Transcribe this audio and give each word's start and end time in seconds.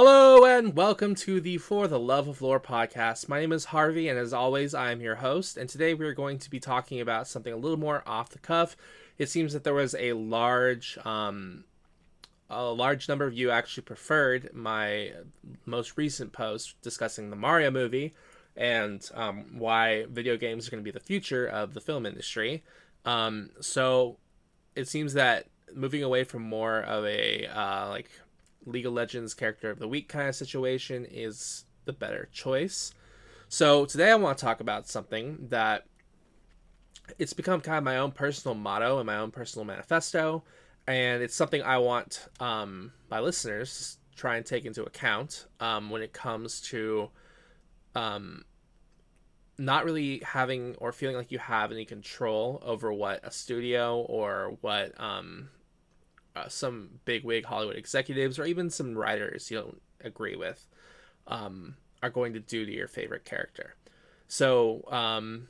Hello 0.00 0.44
and 0.44 0.76
welcome 0.76 1.16
to 1.16 1.40
the 1.40 1.58
For 1.58 1.88
the 1.88 1.98
Love 1.98 2.28
of 2.28 2.40
Lore 2.40 2.60
podcast. 2.60 3.28
My 3.28 3.40
name 3.40 3.50
is 3.50 3.64
Harvey, 3.64 4.08
and 4.08 4.16
as 4.16 4.32
always, 4.32 4.72
I 4.72 4.92
am 4.92 5.00
your 5.00 5.16
host. 5.16 5.56
And 5.56 5.68
today 5.68 5.92
we 5.92 6.06
are 6.06 6.14
going 6.14 6.38
to 6.38 6.48
be 6.48 6.60
talking 6.60 7.00
about 7.00 7.26
something 7.26 7.52
a 7.52 7.56
little 7.56 7.80
more 7.80 8.04
off 8.06 8.30
the 8.30 8.38
cuff. 8.38 8.76
It 9.18 9.28
seems 9.28 9.52
that 9.54 9.64
there 9.64 9.74
was 9.74 9.96
a 9.98 10.12
large, 10.12 10.98
um, 11.04 11.64
a 12.48 12.66
large 12.66 13.08
number 13.08 13.24
of 13.26 13.34
you 13.34 13.50
actually 13.50 13.82
preferred 13.82 14.50
my 14.54 15.14
most 15.66 15.96
recent 15.96 16.32
post 16.32 16.80
discussing 16.80 17.30
the 17.30 17.34
Mario 17.34 17.72
movie 17.72 18.14
and 18.56 19.10
um, 19.14 19.46
why 19.58 20.04
video 20.08 20.36
games 20.36 20.68
are 20.68 20.70
going 20.70 20.80
to 20.80 20.88
be 20.88 20.96
the 20.96 21.04
future 21.04 21.44
of 21.44 21.74
the 21.74 21.80
film 21.80 22.06
industry. 22.06 22.62
Um, 23.04 23.50
so 23.60 24.18
it 24.76 24.86
seems 24.86 25.14
that 25.14 25.46
moving 25.74 26.04
away 26.04 26.22
from 26.22 26.42
more 26.42 26.78
of 26.78 27.04
a 27.04 27.46
uh, 27.46 27.88
like 27.88 28.08
League 28.68 28.86
of 28.86 28.92
Legends 28.92 29.34
character 29.34 29.70
of 29.70 29.78
the 29.78 29.88
week 29.88 30.08
kind 30.08 30.28
of 30.28 30.34
situation 30.34 31.04
is 31.04 31.64
the 31.84 31.92
better 31.92 32.28
choice. 32.32 32.92
So 33.48 33.86
today 33.86 34.10
I 34.10 34.14
want 34.16 34.38
to 34.38 34.44
talk 34.44 34.60
about 34.60 34.88
something 34.88 35.48
that 35.48 35.84
it's 37.18 37.32
become 37.32 37.60
kind 37.60 37.78
of 37.78 37.84
my 37.84 37.96
own 37.96 38.12
personal 38.12 38.54
motto 38.54 38.98
and 38.98 39.06
my 39.06 39.16
own 39.16 39.30
personal 39.30 39.64
manifesto, 39.64 40.44
and 40.86 41.22
it's 41.22 41.34
something 41.34 41.62
I 41.62 41.78
want 41.78 42.28
um, 42.40 42.92
my 43.10 43.20
listeners 43.20 43.98
to 44.12 44.18
try 44.18 44.36
and 44.36 44.44
take 44.44 44.66
into 44.66 44.84
account 44.84 45.46
um, 45.60 45.88
when 45.90 46.02
it 46.02 46.12
comes 46.12 46.60
to 46.62 47.08
um, 47.94 48.44
not 49.58 49.84
really 49.84 50.20
having 50.20 50.76
or 50.76 50.92
feeling 50.92 51.16
like 51.16 51.32
you 51.32 51.38
have 51.38 51.72
any 51.72 51.84
control 51.84 52.62
over 52.64 52.92
what 52.92 53.20
a 53.24 53.30
studio 53.30 54.00
or 54.00 54.56
what 54.60 54.98
um, 55.00 55.48
uh, 56.38 56.48
some 56.48 57.00
big 57.04 57.24
wig 57.24 57.44
Hollywood 57.46 57.76
executives 57.76 58.38
or 58.38 58.44
even 58.44 58.70
some 58.70 58.96
writers 58.96 59.50
you 59.50 59.58
don't 59.58 59.82
agree 60.02 60.36
with 60.36 60.66
um, 61.26 61.76
are 62.02 62.10
going 62.10 62.32
to 62.34 62.40
do 62.40 62.64
to 62.64 62.72
your 62.72 62.88
favorite 62.88 63.24
character. 63.24 63.74
So 64.28 64.84
um, 64.90 65.48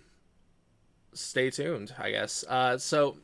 stay 1.12 1.50
tuned, 1.50 1.94
I 1.98 2.10
guess. 2.10 2.44
Uh, 2.48 2.78
so 2.78 3.16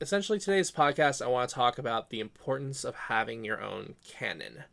essentially, 0.00 0.38
today's 0.38 0.70
podcast, 0.70 1.24
I 1.24 1.28
want 1.28 1.48
to 1.48 1.54
talk 1.54 1.78
about 1.78 2.10
the 2.10 2.20
importance 2.20 2.84
of 2.84 2.94
having 2.94 3.44
your 3.44 3.62
own 3.62 3.94
canon. 4.06 4.64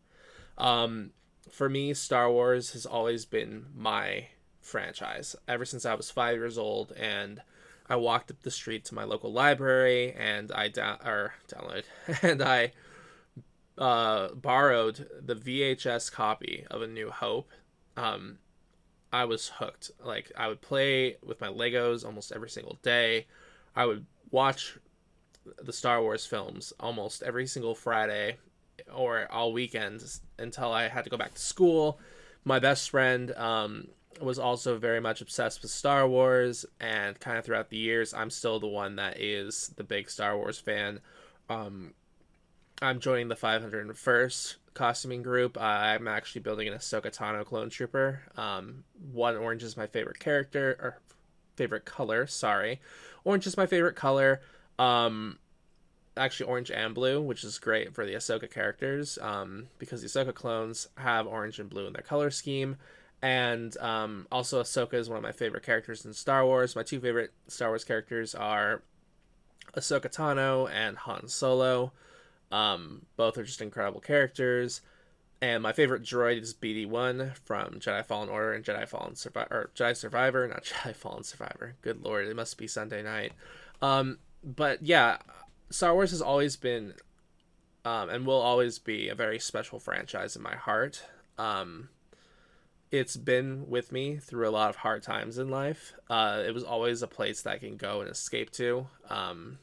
Um, 0.57 1.11
for 1.52 1.69
me, 1.69 1.94
Star 1.94 2.31
Wars 2.31 2.72
has 2.72 2.85
always 2.85 3.25
been 3.25 3.67
my 3.75 4.28
franchise 4.61 5.35
ever 5.47 5.66
since 5.66 5.85
I 5.85 5.94
was 5.94 6.09
five 6.09 6.35
years 6.35 6.57
old, 6.57 6.91
and 6.94 7.41
I 7.94 7.95
walked 7.95 8.31
up 8.31 8.41
the 8.41 8.49
street 8.49 8.86
to 8.86 8.95
my 8.95 9.03
local 9.03 9.31
library 9.31 10.13
and 10.13 10.52
I 10.52 10.67
da- 10.67 10.97
or 11.05 11.36
downloaded 11.47 11.83
and 12.23 12.41
I 12.41 12.72
uh, 13.77 14.30
borrowed 14.33 15.08
the 15.22 15.35
VHS 15.35 16.11
copy 16.11 16.66
of 16.72 16.81
A 16.81 16.88
New 16.88 17.11
Hope. 17.11 17.52
Um, 17.95 18.39
I 19.11 19.25
was 19.25 19.50
hooked. 19.59 19.91
Like 20.03 20.31
I 20.35 20.47
would 20.47 20.59
play 20.59 21.17
with 21.23 21.39
my 21.39 21.50
Legos 21.50 22.03
almost 22.03 22.31
every 22.31 22.50
single 22.50 22.80
day. 22.81 23.27
I 23.75 23.85
would 23.85 24.07
watch 24.31 24.80
the 25.61 25.72
Star 25.72 26.02
Wars 26.02 26.25
films 26.25 26.73
almost 26.80 27.22
every 27.22 27.45
single 27.45 27.75
Friday 27.75 28.38
or 28.91 29.31
all 29.31 29.53
weekend 29.53 30.03
until 30.39 30.72
I 30.72 30.88
had 30.88 31.03
to 31.03 31.11
go 31.11 31.17
back 31.17 31.35
to 31.35 31.41
school. 31.41 32.00
My 32.44 32.57
best 32.57 32.89
friend 32.89 33.31
um, 33.35 33.89
was 34.22 34.39
also 34.39 34.78
very 34.78 35.00
much 35.00 35.22
obsessed 35.22 35.61
with 35.61 35.72
Star 35.72 36.08
Wars, 36.08 36.66
and 36.80 37.19
kind 37.19 37.38
of 37.38 37.45
throughout 37.45 37.69
the 37.69 37.78
years, 37.78 38.14
I'm 38.14 38.30
still 38.30 38.59
the 38.59 38.67
one 38.67 38.95
that 38.97 39.19
is 39.19 39.72
the 39.75 39.83
big 39.83 40.09
Star 40.09 40.38
Wars 40.38 40.59
fan. 40.59 41.00
Um, 41.50 41.94
I'm 42.81 43.00
joining 43.00 43.28
the 43.28 43.36
501st 43.36 44.56
costuming 44.73 45.23
group. 45.23 45.58
I'm 45.61 46.08
actually 46.08 46.41
building 46.41 46.67
an 46.67 46.73
Ahsoka 46.73 47.16
Tano 47.16 47.45
clone 47.45 47.69
trooper. 47.69 48.22
Um, 48.36 48.84
one 49.11 49.38
orange 49.38 49.64
is 49.64 49.78
my 49.78 49.88
favorite 49.88 50.19
character 50.19 50.78
or 50.80 51.00
favorite 51.56 51.86
color. 51.86 52.28
Sorry, 52.28 52.81
orange 53.23 53.47
is 53.47 53.57
my 53.57 53.66
favorite 53.66 53.96
color. 53.96 54.41
Um, 54.79 55.38
actually, 56.18 56.50
orange 56.50 56.72
and 56.72 56.94
blue, 56.94 57.22
which 57.22 57.44
is 57.44 57.59
great 57.59 57.94
for 57.94 58.06
the 58.06 58.13
Ahsoka 58.13 58.52
characters. 58.52 59.18
Um, 59.22 59.68
because 59.79 60.02
the 60.02 60.07
Ahsoka 60.07 60.34
clones 60.34 60.88
have 60.97 61.28
orange 61.28 61.59
and 61.59 61.69
blue 61.69 61.88
in 61.88 61.94
their 61.94 62.02
color 62.02 62.31
scheme 62.31 62.78
and 63.23 63.78
um, 63.78 64.28
also 64.34 64.61
Ahsoka 64.61 64.95
is 64.95 65.07
one 65.07 65.16
of 65.17 65.23
my 65.23 65.31
favorite 65.31 65.63
characters 65.63 66.06
in 66.06 66.13
Star 66.13 66.45
Wars. 66.45 66.75
My 66.75 66.84
two 66.84 67.00
favorite 67.00 67.31
Star 67.47 67.69
Wars 67.69 67.85
characters 67.85 68.35
are 68.35 68.84
Ahsoka 69.78 70.13
Tano 70.13 70.69
and 70.69 70.97
Han 70.97 71.29
Solo. 71.29 71.94
Um, 72.51 73.06
both 73.16 73.38
are 73.38 73.45
just 73.45 73.61
incredible 73.61 74.01
characters. 74.01 74.81
And 75.41 75.63
my 75.63 75.72
favorite 75.72 76.03
droid 76.03 76.41
is 76.41 76.53
BD1 76.53 77.38
from 77.45 77.79
Jedi 77.79 78.06
Fallen 78.06 78.28
Order 78.28 78.53
and 78.53 78.66
Jedi 78.66 78.85
Fallen 78.85 79.16
Survivor, 79.16 79.47
or 79.50 79.72
Jedi 79.73 79.95
Survivor, 79.95 80.45
not 80.45 80.63
Jedi 80.66 80.94
Fallen 80.94 81.23
Survivor. 81.23 81.75
Good 81.81 82.03
lord, 82.03 82.28
it 82.28 82.35
must 82.35 82.57
be 82.57 82.67
Sunday 82.67 83.03
night. 83.03 83.31
Um, 83.81 84.17
but 84.44 84.85
yeah, 84.85 85.19
Star 85.69 85.94
Wars 85.94 86.11
has 86.11 86.22
always 86.22 86.57
been, 86.57 86.94
um, 87.85 88.09
and 88.09 88.25
will 88.28 88.41
always 88.41 88.79
be 88.79 89.07
a 89.07 89.16
very 89.16 89.40
special 89.40 89.79
franchise 89.79 90.35
in 90.35 90.41
my 90.41 90.55
heart. 90.55 91.03
It's 92.93 93.17
been 93.17 93.67
with 93.69 93.91
me 93.91 94.17
through 94.17 94.47
a 94.47 94.51
lot 94.51 94.69
of 94.69 94.75
hard 94.75 95.01
times 95.01 95.39
in 95.39 95.49
life. 95.49 95.93
Uh, 96.11 96.43
it 96.45 96.53
was 96.53 96.63
always 96.63 97.01
a 97.01 97.07
place 97.07 97.41
that 97.41 97.53
I 97.53 97.57
can 97.57 97.75
go 97.75 98.01
and 98.01 98.09
escape 98.11 98.51
to. 98.51 98.85
Um, 99.09 99.57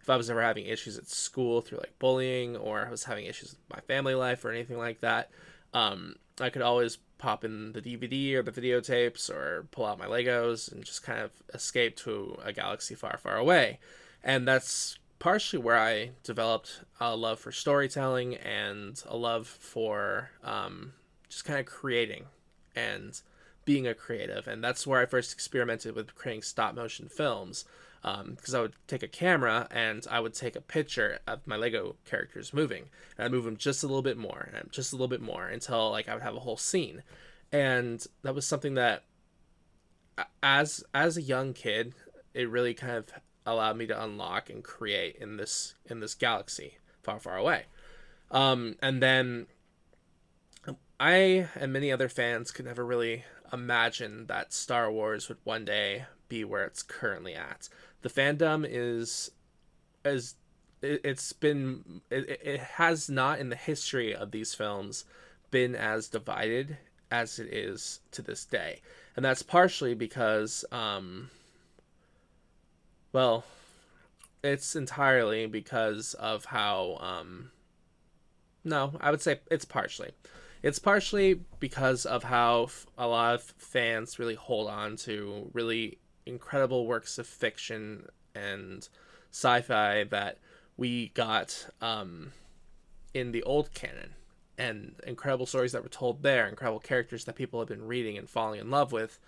if 0.00 0.08
I 0.08 0.14
was 0.14 0.30
ever 0.30 0.40
having 0.40 0.66
issues 0.66 0.96
at 0.96 1.08
school 1.08 1.60
through 1.60 1.78
like 1.78 1.98
bullying 1.98 2.56
or 2.56 2.86
I 2.86 2.90
was 2.92 3.02
having 3.02 3.26
issues 3.26 3.50
with 3.50 3.68
my 3.68 3.80
family 3.80 4.14
life 4.14 4.44
or 4.44 4.52
anything 4.52 4.78
like 4.78 5.00
that, 5.00 5.30
um, 5.74 6.14
I 6.40 6.50
could 6.50 6.62
always 6.62 6.98
pop 7.18 7.42
in 7.42 7.72
the 7.72 7.82
DVD 7.82 8.34
or 8.34 8.44
the 8.44 8.52
videotapes 8.52 9.28
or 9.28 9.66
pull 9.72 9.84
out 9.84 9.98
my 9.98 10.06
Legos 10.06 10.70
and 10.70 10.84
just 10.84 11.02
kind 11.02 11.18
of 11.18 11.32
escape 11.52 11.96
to 11.96 12.38
a 12.44 12.52
galaxy 12.52 12.94
far, 12.94 13.18
far 13.18 13.38
away. 13.38 13.80
And 14.22 14.46
that's 14.46 15.00
partially 15.18 15.58
where 15.58 15.80
I 15.80 16.10
developed 16.22 16.82
a 17.00 17.16
love 17.16 17.40
for 17.40 17.50
storytelling 17.50 18.36
and 18.36 19.02
a 19.08 19.16
love 19.16 19.48
for 19.48 20.30
um, 20.44 20.92
just 21.28 21.44
kind 21.44 21.58
of 21.58 21.66
creating 21.66 22.26
and 22.74 23.20
being 23.64 23.86
a 23.86 23.94
creative. 23.94 24.46
And 24.48 24.62
that's 24.62 24.86
where 24.86 25.00
I 25.00 25.06
first 25.06 25.32
experimented 25.32 25.94
with 25.94 26.14
creating 26.14 26.42
stop 26.42 26.74
motion 26.74 27.08
films. 27.08 27.64
Because 28.02 28.54
um, 28.54 28.58
I 28.58 28.60
would 28.62 28.74
take 28.88 29.04
a 29.04 29.08
camera 29.08 29.68
and 29.70 30.04
I 30.10 30.18
would 30.18 30.34
take 30.34 30.56
a 30.56 30.60
picture 30.60 31.20
of 31.24 31.46
my 31.46 31.54
Lego 31.54 31.94
characters 32.04 32.52
moving, 32.52 32.86
and 33.16 33.24
I'd 33.24 33.30
move 33.30 33.44
them 33.44 33.56
just 33.56 33.84
a 33.84 33.86
little 33.86 34.02
bit 34.02 34.16
more, 34.16 34.48
and 34.52 34.72
just 34.72 34.92
a 34.92 34.96
little 34.96 35.06
bit 35.06 35.20
more 35.20 35.46
until 35.46 35.92
like 35.92 36.08
I 36.08 36.14
would 36.14 36.24
have 36.24 36.34
a 36.34 36.40
whole 36.40 36.56
scene, 36.56 37.04
and 37.52 38.04
that 38.24 38.34
was 38.34 38.44
something 38.44 38.74
that, 38.74 39.04
as 40.42 40.82
as 40.92 41.16
a 41.16 41.22
young 41.22 41.52
kid, 41.52 41.94
it 42.34 42.50
really 42.50 42.74
kind 42.74 42.96
of 42.96 43.06
allowed 43.46 43.76
me 43.76 43.86
to 43.86 44.02
unlock 44.02 44.50
and 44.50 44.64
create 44.64 45.14
in 45.20 45.36
this 45.36 45.76
in 45.86 46.00
this 46.00 46.16
galaxy 46.16 46.78
far 47.04 47.20
far 47.20 47.36
away, 47.36 47.66
um, 48.32 48.74
and 48.82 49.00
then 49.00 49.46
I 51.02 51.48
and 51.56 51.72
many 51.72 51.90
other 51.90 52.08
fans 52.08 52.52
could 52.52 52.64
never 52.64 52.86
really 52.86 53.24
imagine 53.52 54.26
that 54.28 54.52
Star 54.52 54.88
Wars 54.88 55.28
would 55.28 55.38
one 55.42 55.64
day 55.64 56.04
be 56.28 56.44
where 56.44 56.64
it's 56.64 56.84
currently 56.84 57.34
at. 57.34 57.68
The 58.02 58.08
fandom 58.08 58.64
is 58.64 59.32
is 60.04 60.36
it's 60.80 61.32
been 61.32 62.02
it, 62.08 62.40
it 62.44 62.60
has 62.60 63.10
not 63.10 63.40
in 63.40 63.48
the 63.48 63.56
history 63.56 64.14
of 64.14 64.30
these 64.30 64.54
films 64.54 65.04
been 65.50 65.74
as 65.74 66.08
divided 66.08 66.76
as 67.10 67.40
it 67.40 67.52
is 67.52 67.98
to 68.12 68.22
this 68.22 68.44
day 68.44 68.80
and 69.16 69.24
that's 69.24 69.42
partially 69.42 69.94
because 69.94 70.64
um 70.72 71.30
well 73.12 73.44
it's 74.42 74.74
entirely 74.74 75.46
because 75.46 76.14
of 76.14 76.46
how 76.46 76.96
um 77.00 77.50
no 78.64 78.94
i 79.00 79.10
would 79.10 79.20
say 79.20 79.38
it's 79.50 79.64
partially 79.64 80.10
it's 80.62 80.78
partially 80.78 81.40
because 81.58 82.06
of 82.06 82.24
how 82.24 82.68
a 82.96 83.06
lot 83.06 83.34
of 83.34 83.42
fans 83.58 84.18
really 84.18 84.36
hold 84.36 84.68
on 84.68 84.96
to 84.96 85.50
really 85.52 85.98
incredible 86.24 86.86
works 86.86 87.18
of 87.18 87.26
fiction 87.26 88.06
and 88.34 88.88
sci-fi 89.32 90.04
that 90.04 90.38
we 90.76 91.08
got 91.08 91.68
um, 91.80 92.32
in 93.12 93.32
the 93.32 93.42
old 93.42 93.74
canon. 93.74 94.14
And 94.56 94.94
incredible 95.06 95.46
stories 95.46 95.72
that 95.72 95.82
were 95.82 95.88
told 95.88 96.22
there 96.22 96.46
incredible 96.46 96.78
characters 96.78 97.24
that 97.24 97.34
people 97.34 97.58
have 97.58 97.68
been 97.68 97.86
reading 97.86 98.16
and 98.16 98.28
falling 98.28 98.60
in 98.60 98.70
love 98.70 98.92
with 98.92 99.18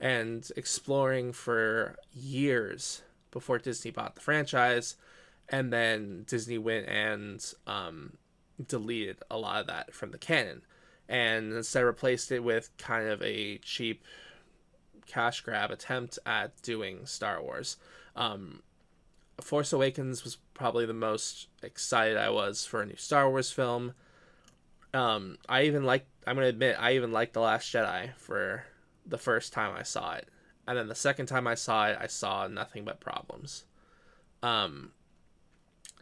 and 0.00 0.50
exploring 0.56 1.32
for 1.32 1.96
years 2.12 3.02
before 3.30 3.58
disney 3.58 3.90
bought 3.90 4.14
the 4.14 4.20
franchise. 4.22 4.96
And 5.48 5.72
then 5.72 6.24
disney 6.26 6.58
went 6.58 6.88
and 6.88 7.44
um, 7.66 8.14
deleted 8.66 9.18
a 9.30 9.38
lot 9.38 9.60
of 9.60 9.66
that 9.68 9.94
from 9.94 10.10
the 10.10 10.18
canon 10.18 10.62
and 11.10 11.52
instead 11.52 11.80
replaced 11.80 12.30
it 12.30 12.42
with 12.42 12.70
kind 12.78 13.08
of 13.08 13.20
a 13.20 13.58
cheap 13.58 14.04
cash 15.06 15.40
grab 15.40 15.72
attempt 15.72 16.20
at 16.24 16.62
doing 16.62 17.04
Star 17.04 17.42
Wars. 17.42 17.76
Um, 18.14 18.62
Force 19.40 19.72
Awakens 19.72 20.22
was 20.22 20.36
probably 20.54 20.86
the 20.86 20.94
most 20.94 21.48
excited 21.62 22.16
I 22.16 22.30
was 22.30 22.64
for 22.64 22.80
a 22.80 22.86
new 22.86 22.96
Star 22.96 23.28
Wars 23.28 23.50
film. 23.50 23.92
Um, 24.94 25.36
I 25.48 25.64
even 25.64 25.84
like. 25.84 26.06
I'm 26.26 26.36
gonna 26.36 26.48
admit, 26.48 26.76
I 26.78 26.92
even 26.94 27.12
liked 27.12 27.32
the 27.32 27.40
Last 27.40 27.72
Jedi 27.72 28.14
for 28.16 28.64
the 29.06 29.18
first 29.18 29.52
time 29.52 29.74
I 29.76 29.82
saw 29.82 30.12
it, 30.14 30.28
and 30.68 30.76
then 30.78 30.88
the 30.88 30.94
second 30.94 31.26
time 31.26 31.46
I 31.46 31.54
saw 31.54 31.88
it, 31.88 31.98
I 32.00 32.06
saw 32.06 32.46
nothing 32.46 32.84
but 32.84 33.00
problems. 33.00 33.64
Um, 34.42 34.92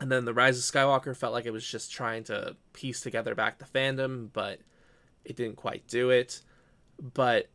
and 0.01 0.11
then 0.13 0.25
the 0.25 0.35
Rise 0.35 0.59
of 0.59 0.65
Skywalker 0.65 1.17
felt 1.17 1.33
like 1.33 1.47
it 1.47 1.53
was 1.53 1.67
just 1.67 1.93
trying 1.93 2.25
to 2.25 2.57
piece 2.73 3.01
together 3.01 3.35
back 3.35 3.59
the 3.59 3.65
fandom, 3.65 4.29
but 4.33 4.61
it 5.29 5.37
didn't 5.37 5.57
quite 5.57 5.87
do 5.87 6.11
it. 6.11 6.41
But 7.01 7.49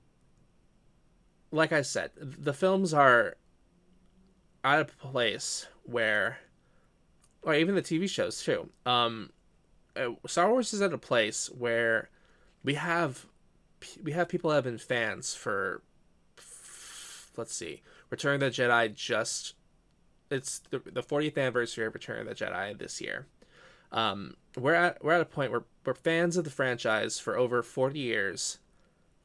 like 1.51 1.73
I 1.73 1.81
said, 1.81 2.11
the 2.15 2.53
films 2.53 2.93
are 2.93 3.35
out 4.63 4.79
of 4.79 4.97
place 4.97 5.67
where, 5.83 6.37
or 7.41 7.53
even 7.53 7.75
the 7.75 7.81
TV 7.81 8.09
shows 8.09 8.41
too. 8.41 8.69
Um, 8.85 9.31
uh, 9.95 10.11
Star 10.27 10.49
Wars 10.49 10.73
is 10.73 10.81
at 10.81 10.93
a 10.93 10.97
place 10.97 11.47
where 11.47 12.09
we 12.63 12.75
have 12.75 13.25
we 14.01 14.13
have 14.13 14.29
people 14.29 14.49
that 14.49 14.57
have 14.57 14.63
been 14.63 14.77
fans 14.77 15.35
for 15.35 15.81
let's 17.35 17.53
see 17.53 17.81
return 18.09 18.35
of 18.35 18.39
the 18.39 18.49
jedi 18.49 18.93
just 18.93 19.55
it's 20.31 20.59
the, 20.69 20.79
the 20.79 21.03
40th 21.03 21.37
anniversary 21.37 21.85
of 21.85 21.93
return 21.93 22.25
of 22.25 22.27
the 22.27 22.45
jedi 22.45 22.77
this 22.77 23.01
year 23.01 23.27
um, 23.91 24.35
we're 24.57 24.73
at 24.73 25.03
we're 25.03 25.13
at 25.13 25.21
a 25.21 25.25
point 25.25 25.51
where, 25.51 25.63
where 25.83 25.93
fans 25.93 26.37
of 26.37 26.43
the 26.43 26.49
franchise 26.49 27.19
for 27.19 27.37
over 27.37 27.63
40 27.63 27.99
years 27.99 28.59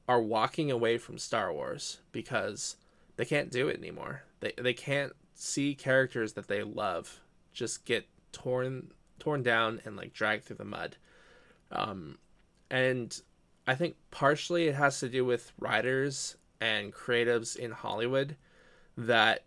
are 0.09 0.21
walking 0.21 0.71
away 0.71 0.97
from 0.99 1.19
star 1.19 1.53
wars 1.53 1.99
because 2.13 2.77
they 3.17 3.25
can't 3.25 3.51
do 3.51 3.69
it 3.69 3.77
anymore. 3.77 4.23
They, 4.41 4.53
they 4.57 4.73
can't 4.73 5.13
see 5.35 5.75
characters 5.75 6.33
that 6.33 6.49
they 6.49 6.63
love 6.63 7.21
just 7.53 7.85
get 7.85 8.07
torn 8.33 8.93
torn 9.19 9.43
down 9.43 9.81
and 9.85 9.97
like 9.97 10.13
dragged 10.13 10.45
through 10.45 10.57
the 10.57 10.65
mud. 10.65 10.97
Um, 11.71 12.19
and 12.71 13.21
I 13.67 13.75
think 13.75 13.97
partially 14.11 14.69
it 14.69 14.75
has 14.75 15.01
to 15.01 15.09
do 15.09 15.25
with 15.25 15.53
writers 15.59 16.37
and 16.61 16.93
creatives 16.93 17.57
in 17.57 17.73
Hollywood 17.73 18.37
that 18.97 19.45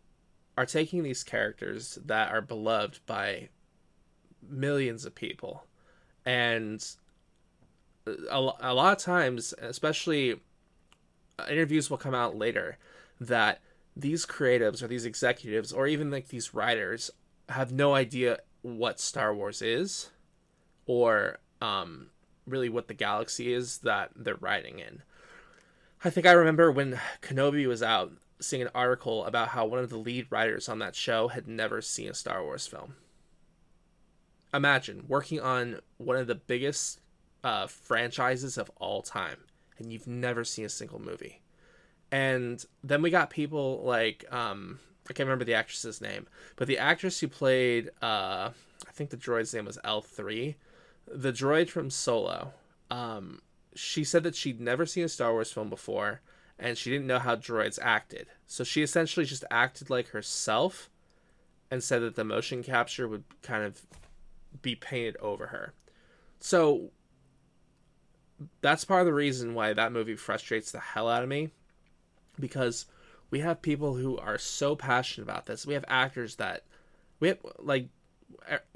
are 0.57 0.65
taking 0.65 1.03
these 1.03 1.23
characters 1.23 1.97
that 2.05 2.31
are 2.31 2.41
beloved 2.41 2.99
by 3.05 3.49
millions 4.47 5.05
of 5.05 5.15
people 5.15 5.63
and 6.25 6.95
a, 8.05 8.49
a 8.59 8.73
lot 8.73 8.97
of 8.97 8.97
times 8.97 9.53
especially 9.59 10.39
uh, 11.39 11.45
interviews 11.49 11.89
will 11.89 11.97
come 11.97 12.15
out 12.15 12.35
later 12.37 12.77
that 13.19 13.61
these 13.95 14.25
creatives 14.25 14.81
or 14.81 14.87
these 14.87 15.05
executives 15.05 15.71
or 15.71 15.87
even 15.87 16.09
like 16.09 16.29
these 16.29 16.53
writers 16.53 17.11
have 17.49 17.71
no 17.71 17.93
idea 17.93 18.39
what 18.61 18.99
Star 18.99 19.33
Wars 19.33 19.61
is 19.61 20.09
or 20.85 21.39
um, 21.61 22.07
really 22.47 22.69
what 22.69 22.87
the 22.87 22.93
galaxy 22.93 23.53
is 23.53 23.79
that 23.79 24.11
they're 24.15 24.35
writing 24.35 24.79
in. 24.79 25.01
I 26.03 26.09
think 26.09 26.25
I 26.25 26.31
remember 26.31 26.71
when 26.71 26.99
Kenobi 27.21 27.67
was 27.67 27.83
out, 27.83 28.11
seeing 28.39 28.63
an 28.63 28.69
article 28.73 29.25
about 29.25 29.49
how 29.49 29.65
one 29.65 29.79
of 29.79 29.89
the 29.89 29.97
lead 29.97 30.27
writers 30.31 30.67
on 30.67 30.79
that 30.79 30.95
show 30.95 31.27
had 31.27 31.47
never 31.47 31.81
seen 31.81 32.09
a 32.09 32.13
Star 32.13 32.43
Wars 32.43 32.65
film. 32.65 32.95
Imagine 34.53 35.05
working 35.07 35.39
on 35.39 35.79
one 35.97 36.17
of 36.17 36.27
the 36.27 36.35
biggest 36.35 36.99
uh, 37.43 37.67
franchises 37.67 38.57
of 38.57 38.69
all 38.77 39.01
time, 39.01 39.37
and 39.77 39.91
you've 39.91 40.07
never 40.07 40.43
seen 40.43 40.65
a 40.65 40.69
single 40.69 40.99
movie. 40.99 41.41
And 42.11 42.63
then 42.83 43.01
we 43.01 43.09
got 43.09 43.29
people 43.29 43.81
like 43.83 44.25
um, 44.31 44.79
I 45.09 45.13
can't 45.13 45.27
remember 45.27 45.45
the 45.45 45.53
actress's 45.53 46.01
name, 46.01 46.27
but 46.55 46.67
the 46.67 46.77
actress 46.77 47.19
who 47.19 47.27
played 47.27 47.89
uh, 48.01 48.49
I 48.87 48.91
think 48.91 49.09
the 49.09 49.17
droid's 49.17 49.53
name 49.53 49.65
was 49.65 49.79
L 49.83 50.01
three 50.01 50.57
the 51.07 51.31
droid 51.31 51.69
from 51.69 51.89
Solo, 51.89 52.53
um, 52.89 53.41
she 53.75 54.03
said 54.03 54.23
that 54.23 54.35
she'd 54.35 54.61
never 54.61 54.85
seen 54.85 55.03
a 55.03 55.09
Star 55.09 55.31
Wars 55.31 55.51
film 55.51 55.69
before 55.69 56.21
and 56.59 56.77
she 56.77 56.91
didn't 56.91 57.07
know 57.07 57.19
how 57.19 57.35
droids 57.35 57.79
acted. 57.81 58.27
So 58.45 58.63
she 58.63 58.83
essentially 58.83 59.25
just 59.25 59.43
acted 59.49 59.89
like 59.89 60.09
herself 60.09 60.89
and 61.69 61.83
said 61.83 62.01
that 62.01 62.15
the 62.15 62.23
motion 62.23 62.63
capture 62.63 63.07
would 63.07 63.23
kind 63.41 63.63
of 63.63 63.81
be 64.61 64.75
painted 64.75 65.17
over 65.17 65.47
her. 65.47 65.73
So 66.39 66.91
that's 68.61 68.85
part 68.85 69.01
of 69.01 69.05
the 69.05 69.13
reason 69.13 69.53
why 69.53 69.73
that 69.73 69.91
movie 69.91 70.15
frustrates 70.15 70.71
the 70.71 70.79
hell 70.79 71.09
out 71.09 71.23
of 71.23 71.29
me 71.29 71.49
because 72.39 72.85
we 73.29 73.39
have 73.39 73.61
people 73.61 73.95
who 73.95 74.17
are 74.17 74.37
so 74.37 74.75
passionate 74.75 75.29
about 75.29 75.45
this. 75.45 75.65
We 75.65 75.73
have 75.73 75.85
actors 75.87 76.35
that 76.35 76.63
we 77.19 77.29
have 77.29 77.39
like 77.59 77.87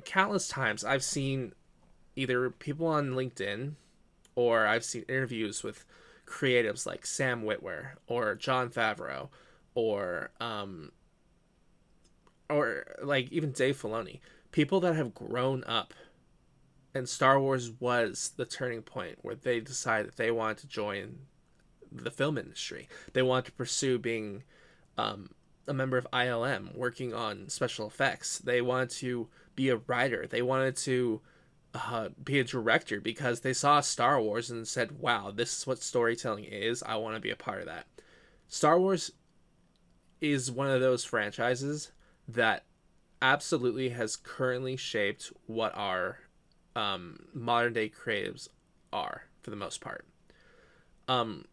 countless 0.03 0.47
times 0.47 0.83
I've 0.83 1.03
seen 1.03 1.53
either 2.15 2.49
people 2.49 2.87
on 2.87 3.11
LinkedIn 3.11 3.73
or 4.35 4.65
I've 4.65 4.83
seen 4.83 5.03
interviews 5.07 5.63
with 5.63 5.85
creatives 6.25 6.85
like 6.85 7.05
Sam 7.05 7.43
Witwer 7.43 7.91
or 8.07 8.35
Jon 8.35 8.69
Favreau 8.69 9.29
or 9.73 10.31
um 10.39 10.91
or 12.49 12.85
like 13.01 13.31
even 13.31 13.51
Dave 13.51 13.81
Filoni, 13.81 14.19
people 14.55 14.79
that 14.79 14.95
have 14.95 15.13
grown 15.13 15.65
up 15.65 15.93
and 16.93 17.09
Star 17.09 17.37
Wars 17.37 17.73
was 17.77 18.31
the 18.37 18.45
turning 18.45 18.81
point 18.81 19.17
where 19.21 19.35
they 19.35 19.59
decided 19.59 20.07
that 20.07 20.15
they 20.15 20.31
wanted 20.31 20.59
to 20.59 20.67
join 20.67 21.17
the 21.91 22.09
film 22.09 22.37
industry. 22.37 22.87
They 23.11 23.21
wanted 23.21 23.47
to 23.47 23.51
pursue 23.51 23.99
being 23.99 24.43
um, 24.97 25.31
a 25.67 25.73
member 25.73 25.97
of 25.97 26.07
ILM, 26.13 26.73
working 26.73 27.13
on 27.13 27.49
special 27.49 27.85
effects. 27.85 28.39
They 28.39 28.61
wanted 28.61 28.91
to 28.91 29.27
be 29.57 29.67
a 29.67 29.81
writer. 29.87 30.25
They 30.25 30.41
wanted 30.41 30.77
to 30.77 31.19
uh, 31.73 32.09
be 32.23 32.39
a 32.39 32.45
director 32.45 33.01
because 33.01 33.41
they 33.41 33.51
saw 33.51 33.81
Star 33.81 34.21
Wars 34.21 34.49
and 34.49 34.65
said, 34.65 35.01
"Wow, 35.01 35.31
this 35.35 35.57
is 35.57 35.67
what 35.67 35.83
storytelling 35.83 36.45
is. 36.45 36.81
I 36.81 36.95
want 36.95 37.15
to 37.15 37.21
be 37.21 37.31
a 37.31 37.35
part 37.35 37.59
of 37.59 37.65
that." 37.65 37.87
Star 38.47 38.79
Wars 38.79 39.11
is 40.21 40.49
one 40.49 40.69
of 40.69 40.79
those 40.79 41.03
franchises 41.03 41.91
that 42.25 42.63
absolutely 43.25 43.89
has 43.89 44.15
currently 44.15 44.77
shaped 44.77 45.33
what 45.47 45.75
our 45.75 46.19
um, 46.75 47.25
modern 47.33 47.73
day 47.73 47.89
creatives 47.89 48.47
are 48.93 49.23
for 49.41 49.49
the 49.49 49.55
most 49.55 49.81
part. 49.81 50.05
Um, 51.07 51.45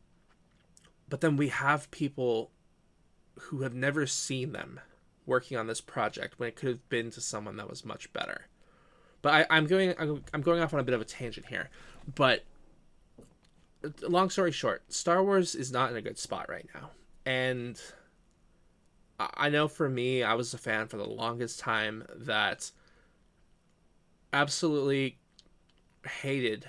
but 1.09 1.23
then 1.23 1.39
we 1.39 1.49
have 1.49 1.91
people 1.91 2.51
who 3.39 3.63
have 3.63 3.75
never 3.75 4.07
seen 4.07 4.53
them 4.53 4.81
working 5.25 5.57
on 5.57 5.67
this 5.67 5.81
project 5.81 6.39
when 6.39 6.51
it 6.51 6.57
could 6.57 6.69
have 6.69 6.89
been 6.91 7.11
to 7.11 7.23
someone 7.23 7.57
that 7.57 7.71
was 7.71 7.87
much 7.87 8.13
better. 8.13 8.49
But 9.23 9.47
I, 9.51 9.57
am 9.57 9.67
going 9.67 9.95
I'm 10.35 10.43
going 10.43 10.61
off 10.61 10.75
on 10.75 10.81
a 10.81 10.85
bit 10.85 10.95
of 10.95 11.01
a 11.01 11.07
tangent 11.07 11.47
here. 11.47 11.71
But 12.15 12.45
long 14.03 14.29
story 14.29 14.53
short, 14.53 14.93
Star 14.93 15.25
Wars 15.25 15.55
is 15.55 15.73
not 15.73 15.91
in 15.91 15.97
a 15.97 16.03
good 16.03 16.19
spot 16.19 16.51
right 16.51 16.69
now, 16.75 16.91
and 17.25 17.81
I 19.19 19.49
know 19.49 19.69
for 19.69 19.89
me, 19.89 20.23
I 20.23 20.35
was 20.35 20.53
a 20.53 20.59
fan 20.59 20.89
for 20.89 20.97
the 20.97 21.09
longest 21.09 21.61
time 21.61 22.05
that 22.15 22.71
absolutely 24.33 25.19
hated 26.23 26.67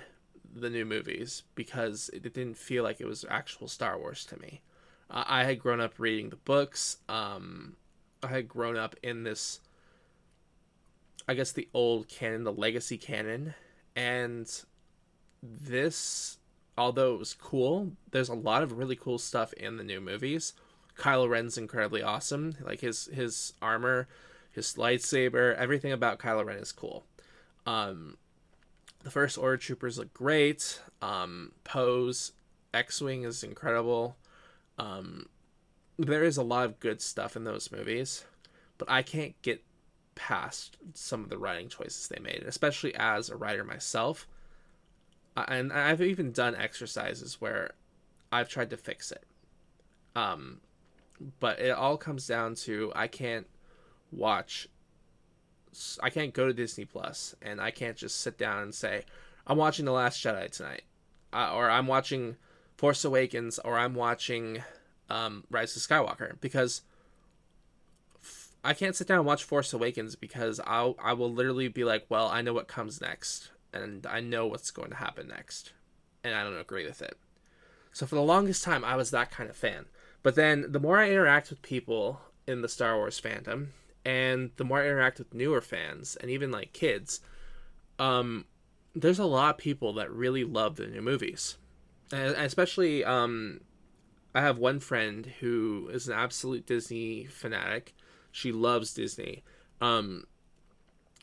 the 0.54 0.70
new 0.70 0.84
movies 0.84 1.42
because 1.54 2.10
it 2.12 2.22
didn't 2.22 2.56
feel 2.56 2.84
like 2.84 3.00
it 3.00 3.06
was 3.06 3.24
actual 3.28 3.66
Star 3.66 3.98
Wars 3.98 4.24
to 4.26 4.38
me. 4.38 4.62
I 5.10 5.44
had 5.44 5.58
grown 5.58 5.80
up 5.80 5.98
reading 5.98 6.30
the 6.30 6.36
books. 6.36 6.98
Um, 7.08 7.76
I 8.22 8.28
had 8.28 8.48
grown 8.48 8.76
up 8.76 8.96
in 9.02 9.24
this 9.24 9.60
I 11.26 11.34
guess 11.34 11.52
the 11.52 11.68
old 11.72 12.08
canon, 12.08 12.44
the 12.44 12.52
legacy 12.52 12.98
canon, 12.98 13.54
and 13.96 14.50
this, 15.42 16.38
although 16.76 17.14
it 17.14 17.18
was 17.18 17.34
cool, 17.34 17.92
there's 18.10 18.28
a 18.28 18.34
lot 18.34 18.62
of 18.62 18.76
really 18.76 18.96
cool 18.96 19.18
stuff 19.18 19.52
in 19.54 19.76
the 19.76 19.84
new 19.84 20.00
movies. 20.00 20.52
Kylo 20.98 21.28
Ren's 21.28 21.58
incredibly 21.58 22.02
awesome. 22.02 22.56
Like 22.64 22.80
his 22.80 23.06
his 23.06 23.54
armor, 23.60 24.08
his 24.50 24.74
lightsaber, 24.74 25.54
everything 25.56 25.92
about 25.92 26.18
Kylo 26.18 26.44
Ren 26.44 26.58
is 26.58 26.72
cool. 26.72 27.04
Um, 27.66 28.16
the 29.02 29.10
first 29.10 29.36
Order 29.38 29.56
troopers 29.56 29.98
look 29.98 30.12
great. 30.14 30.80
Um, 31.02 31.52
Poe's 31.64 32.32
X-wing 32.72 33.24
is 33.24 33.42
incredible. 33.42 34.16
Um, 34.78 35.28
there 35.98 36.24
is 36.24 36.36
a 36.36 36.42
lot 36.42 36.64
of 36.64 36.80
good 36.80 37.00
stuff 37.00 37.36
in 37.36 37.44
those 37.44 37.70
movies, 37.70 38.24
but 38.78 38.90
I 38.90 39.02
can't 39.02 39.40
get 39.42 39.62
past 40.14 40.76
some 40.94 41.22
of 41.22 41.30
the 41.30 41.38
writing 41.38 41.68
choices 41.68 42.08
they 42.08 42.20
made, 42.20 42.44
especially 42.46 42.94
as 42.96 43.28
a 43.30 43.36
writer 43.36 43.64
myself. 43.64 44.26
And 45.36 45.72
I've 45.72 46.02
even 46.02 46.32
done 46.32 46.54
exercises 46.54 47.40
where 47.40 47.72
I've 48.32 48.48
tried 48.48 48.70
to 48.70 48.76
fix 48.76 49.12
it. 49.12 49.24
Um, 50.16 50.60
but 51.40 51.58
it 51.60 51.70
all 51.70 51.96
comes 51.96 52.26
down 52.26 52.54
to 52.54 52.92
I 52.94 53.06
can't 53.06 53.46
watch 54.10 54.68
I 56.00 56.10
can't 56.10 56.32
go 56.32 56.46
to 56.46 56.52
Disney 56.52 56.84
Plus 56.84 57.34
and 57.42 57.60
I 57.60 57.70
can't 57.70 57.96
just 57.96 58.20
sit 58.20 58.38
down 58.38 58.62
and 58.62 58.74
say 58.74 59.04
I'm 59.46 59.58
watching 59.58 59.84
The 59.84 59.92
Last 59.92 60.22
Jedi 60.22 60.50
tonight, 60.50 60.84
uh, 61.32 61.52
or 61.52 61.68
I'm 61.70 61.86
watching 61.86 62.36
Force 62.76 63.04
Awakens, 63.04 63.58
or 63.58 63.78
I'm 63.78 63.94
watching 63.94 64.62
um, 65.10 65.44
Rise 65.50 65.76
of 65.76 65.82
Skywalker 65.82 66.40
because 66.40 66.82
I 68.64 68.72
can't 68.72 68.96
sit 68.96 69.06
down 69.06 69.18
and 69.18 69.26
watch 69.26 69.44
Force 69.44 69.72
Awakens 69.72 70.16
because 70.16 70.60
I'll 70.66 70.96
I 71.02 71.12
will 71.12 71.32
literally 71.32 71.68
be 71.68 71.84
like, 71.84 72.06
well, 72.08 72.28
I 72.28 72.40
know 72.40 72.54
what 72.54 72.68
comes 72.68 73.00
next, 73.00 73.50
and 73.72 74.06
I 74.06 74.20
know 74.20 74.46
what's 74.46 74.70
going 74.70 74.90
to 74.90 74.96
happen 74.96 75.28
next, 75.28 75.72
and 76.22 76.34
I 76.34 76.42
don't 76.42 76.58
agree 76.58 76.86
with 76.86 77.02
it. 77.02 77.18
So 77.92 78.06
for 78.06 78.14
the 78.14 78.22
longest 78.22 78.64
time, 78.64 78.84
I 78.84 78.96
was 78.96 79.10
that 79.10 79.30
kind 79.30 79.50
of 79.50 79.56
fan. 79.56 79.86
But 80.24 80.34
then 80.34 80.72
the 80.72 80.80
more 80.80 80.98
I 80.98 81.10
interact 81.10 81.50
with 81.50 81.62
people 81.62 82.20
in 82.48 82.62
the 82.62 82.68
Star 82.68 82.96
Wars 82.96 83.20
fandom, 83.20 83.68
and 84.04 84.50
the 84.56 84.64
more 84.64 84.80
I 84.80 84.86
interact 84.86 85.18
with 85.18 85.34
newer 85.34 85.60
fans 85.60 86.16
and 86.16 86.30
even 86.30 86.50
like 86.50 86.72
kids, 86.72 87.20
um, 87.98 88.46
there's 88.94 89.18
a 89.18 89.26
lot 89.26 89.54
of 89.54 89.58
people 89.58 89.92
that 89.92 90.10
really 90.10 90.42
love 90.42 90.76
the 90.76 90.86
new 90.86 91.02
movies, 91.02 91.58
and 92.10 92.34
especially 92.36 93.04
um, 93.04 93.60
I 94.34 94.40
have 94.40 94.58
one 94.58 94.80
friend 94.80 95.26
who 95.40 95.90
is 95.92 96.08
an 96.08 96.14
absolute 96.14 96.66
Disney 96.66 97.26
fanatic. 97.26 97.94
She 98.32 98.50
loves 98.50 98.94
Disney. 98.94 99.44
Um, 99.80 100.24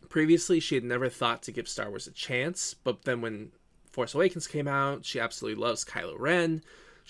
previously, 0.10 0.60
she 0.60 0.76
had 0.76 0.84
never 0.84 1.10
thought 1.10 1.42
to 1.44 1.52
give 1.52 1.68
Star 1.68 1.90
Wars 1.90 2.06
a 2.06 2.12
chance, 2.12 2.76
but 2.76 3.04
then 3.06 3.22
when 3.22 3.52
Force 3.90 4.14
Awakens 4.14 4.46
came 4.46 4.68
out, 4.68 5.06
she 5.06 5.20
absolutely 5.20 5.60
loves 5.60 5.84
Kylo 5.84 6.16
Ren. 6.20 6.62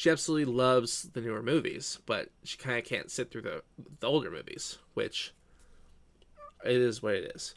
She 0.02 0.10
absolutely 0.10 0.52
loves 0.52 1.10
the 1.14 1.22
newer 1.22 1.44
movies, 1.44 2.00
but 2.08 2.30
she 2.44 2.58
kind 2.58 2.80
of 2.80 2.86
can't 2.86 3.12
sit 3.12 3.30
through 3.30 3.44
the 3.44 3.62
the 4.00 4.08
older 4.08 4.32
movies, 4.32 4.80
which 4.96 5.32
it 6.66 6.72
is 6.72 7.04
what 7.04 7.14
it 7.14 7.32
is. 7.36 7.54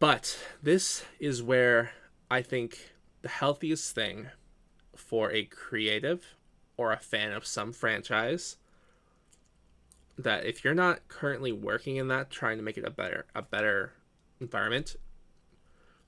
But 0.00 0.36
this 0.60 1.04
is 1.20 1.40
where 1.40 1.92
I 2.28 2.42
think 2.42 2.90
the 3.22 3.28
healthiest 3.28 3.94
thing 3.94 4.26
for 4.96 5.30
a 5.30 5.44
creative 5.44 6.34
or 6.76 6.90
a 6.90 6.98
fan 6.98 7.30
of 7.30 7.46
some 7.46 7.72
franchise 7.72 8.56
that 10.18 10.46
if 10.46 10.64
you're 10.64 10.74
not 10.74 11.06
currently 11.06 11.52
working 11.52 11.94
in 11.94 12.08
that 12.08 12.28
trying 12.28 12.56
to 12.56 12.64
make 12.64 12.76
it 12.76 12.84
a 12.84 12.90
better 12.90 13.26
a 13.36 13.42
better 13.42 13.92
environment 14.40 14.96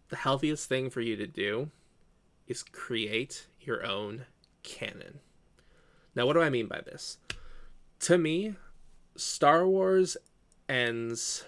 the 0.09 0.17
healthiest 0.17 0.69
thing 0.69 0.91
for 0.91 1.01
you 1.01 1.15
to 1.15 1.29
do 1.29 1.71
is 2.49 2.65
create 2.65 3.47
your 3.61 3.87
own 3.87 4.27
canon. 4.63 5.21
Now 6.15 6.27
what 6.27 6.35
do 6.35 6.43
i 6.43 6.51
mean 6.51 6.67
by 6.67 6.81
this? 6.81 7.19
To 8.01 8.19
me 8.19 8.55
star 9.17 9.67
wars 9.67 10.17
ends 10.69 11.45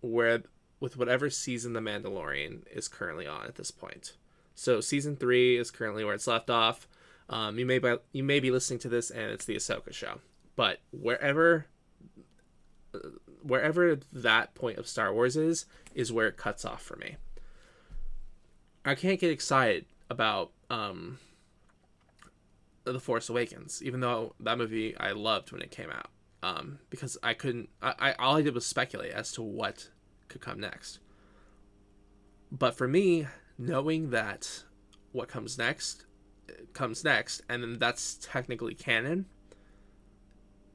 where 0.00 0.42
with 0.80 0.96
whatever 0.96 1.28
season 1.28 1.72
the 1.72 1.80
mandalorian 1.80 2.62
is 2.70 2.88
currently 2.88 3.26
on 3.26 3.46
at 3.46 3.56
this 3.56 3.70
point. 3.70 4.14
So 4.54 4.80
season 4.80 5.16
three 5.16 5.56
is 5.56 5.70
currently 5.70 6.04
where 6.04 6.14
it's 6.14 6.26
left 6.26 6.50
off. 6.50 6.88
Um, 7.28 7.58
you 7.58 7.66
may 7.66 7.78
be 7.78 7.96
you 8.12 8.24
may 8.24 8.40
be 8.40 8.50
listening 8.50 8.78
to 8.80 8.88
this 8.88 9.10
and 9.10 9.30
it's 9.30 9.44
the 9.44 9.56
Ahsoka 9.56 9.92
show, 9.92 10.20
but 10.56 10.78
wherever 10.90 11.66
wherever 13.42 13.98
that 14.12 14.54
point 14.54 14.78
of 14.78 14.86
Star 14.86 15.12
Wars 15.12 15.36
is 15.36 15.66
is 15.94 16.12
where 16.12 16.28
it 16.28 16.36
cuts 16.36 16.64
off 16.64 16.82
for 16.82 16.96
me. 16.96 17.16
I 18.84 18.94
can't 18.94 19.20
get 19.20 19.30
excited 19.30 19.84
about 20.08 20.52
um, 20.70 21.18
the 22.92 23.00
Force 23.00 23.28
Awakens, 23.28 23.82
even 23.82 24.00
though 24.00 24.34
that 24.40 24.58
movie 24.58 24.96
I 24.96 25.12
loved 25.12 25.52
when 25.52 25.62
it 25.62 25.70
came 25.70 25.90
out, 25.90 26.10
um, 26.42 26.78
because 26.90 27.16
I 27.22 27.34
couldn't. 27.34 27.68
I, 27.82 27.94
I 27.98 28.12
all 28.18 28.36
I 28.36 28.42
did 28.42 28.54
was 28.54 28.66
speculate 28.66 29.12
as 29.12 29.32
to 29.32 29.42
what 29.42 29.90
could 30.28 30.40
come 30.40 30.60
next. 30.60 30.98
But 32.50 32.76
for 32.76 32.88
me, 32.88 33.26
knowing 33.58 34.10
that 34.10 34.64
what 35.12 35.28
comes 35.28 35.58
next 35.58 36.06
comes 36.72 37.04
next, 37.04 37.42
and 37.48 37.62
then 37.62 37.78
that's 37.78 38.18
technically 38.20 38.74
canon, 38.74 39.26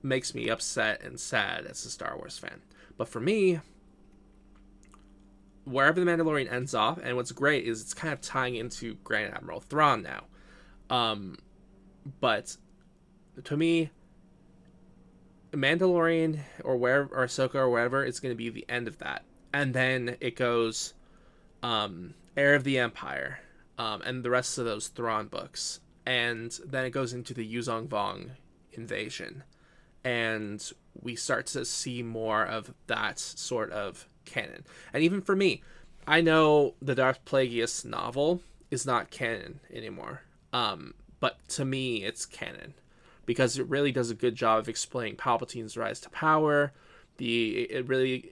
makes 0.02 0.36
me 0.36 0.50
upset 0.50 1.02
and 1.02 1.20
sad 1.20 1.66
as 1.66 1.86
a 1.86 1.90
Star 1.90 2.18
Wars 2.18 2.38
fan. 2.38 2.62
But 2.98 3.08
for 3.08 3.20
me, 3.20 3.60
wherever 5.64 6.00
the 6.00 6.06
Mandalorian 6.06 6.52
ends 6.52 6.76
off, 6.76 7.00
and 7.02 7.16
what's 7.16 7.32
great 7.32 7.66
is 7.66 7.82
it's 7.82 7.94
kind 7.94 8.14
of 8.14 8.22
tying 8.22 8.56
into 8.56 8.96
Grand 9.04 9.34
Admiral 9.34 9.62
Thrawn 9.62 10.04
now. 10.04 10.26
Um, 10.90 11.38
but 12.20 12.58
to 13.44 13.58
me, 13.58 13.92
Mandalorian 15.52 16.40
or 16.64 16.78
where 16.78 17.04
or 17.12 17.26
Ahsoka 17.26 17.56
or 17.56 17.70
wherever 17.70 18.04
is 18.04 18.20
going 18.20 18.32
to 18.32 18.38
be 18.38 18.50
the 18.50 18.66
end 18.68 18.88
of 18.88 18.98
that, 19.00 19.24
and 19.54 19.74
then 19.74 20.18
it 20.20 20.36
goes, 20.36 20.94
um, 21.62 22.16
Heir 22.36 22.56
of 22.56 22.64
the 22.64 22.80
Empire, 22.80 23.40
um, 23.78 24.02
and 24.02 24.24
the 24.24 24.30
rest 24.30 24.58
of 24.58 24.66
those 24.66 24.88
Thrawn 24.88 25.28
books, 25.28 25.80
and 26.06 26.58
then 26.66 26.86
it 26.86 26.90
goes 26.90 27.14
into 27.14 27.34
the 27.34 27.54
Yuuzhan 27.54 27.88
Vong 27.88 28.32
invasion, 28.72 29.44
and 30.04 30.72
we 31.02 31.16
start 31.16 31.46
to 31.48 31.66
see 31.66 32.02
more 32.04 32.44
of 32.44 32.74
that 32.88 33.20
sort 33.20 33.72
of 33.72 34.08
canon. 34.26 34.66
And 34.92 35.04
even 35.04 35.22
for 35.22 35.36
me, 35.36 35.62
I 36.08 36.22
know 36.22 36.76
the 36.82 36.96
Darth 36.96 37.24
Plagueis 37.26 37.86
novel 37.86 38.42
is 38.72 38.86
not 38.86 39.12
canon 39.12 39.60
anymore, 39.72 40.24
um, 40.52 40.96
but 41.24 41.48
to 41.48 41.64
me, 41.64 42.04
it's 42.04 42.26
canon 42.26 42.74
because 43.26 43.58
it 43.58 43.66
really 43.70 43.94
does 43.94 44.10
a 44.10 44.14
good 44.14 44.36
job 44.36 44.60
of 44.60 44.68
explaining 44.68 45.16
Palpatine's 45.16 45.78
rise 45.78 46.02
to 46.02 46.10
power. 46.10 46.74
The 47.16 47.62
it 47.62 47.88
really 47.88 48.30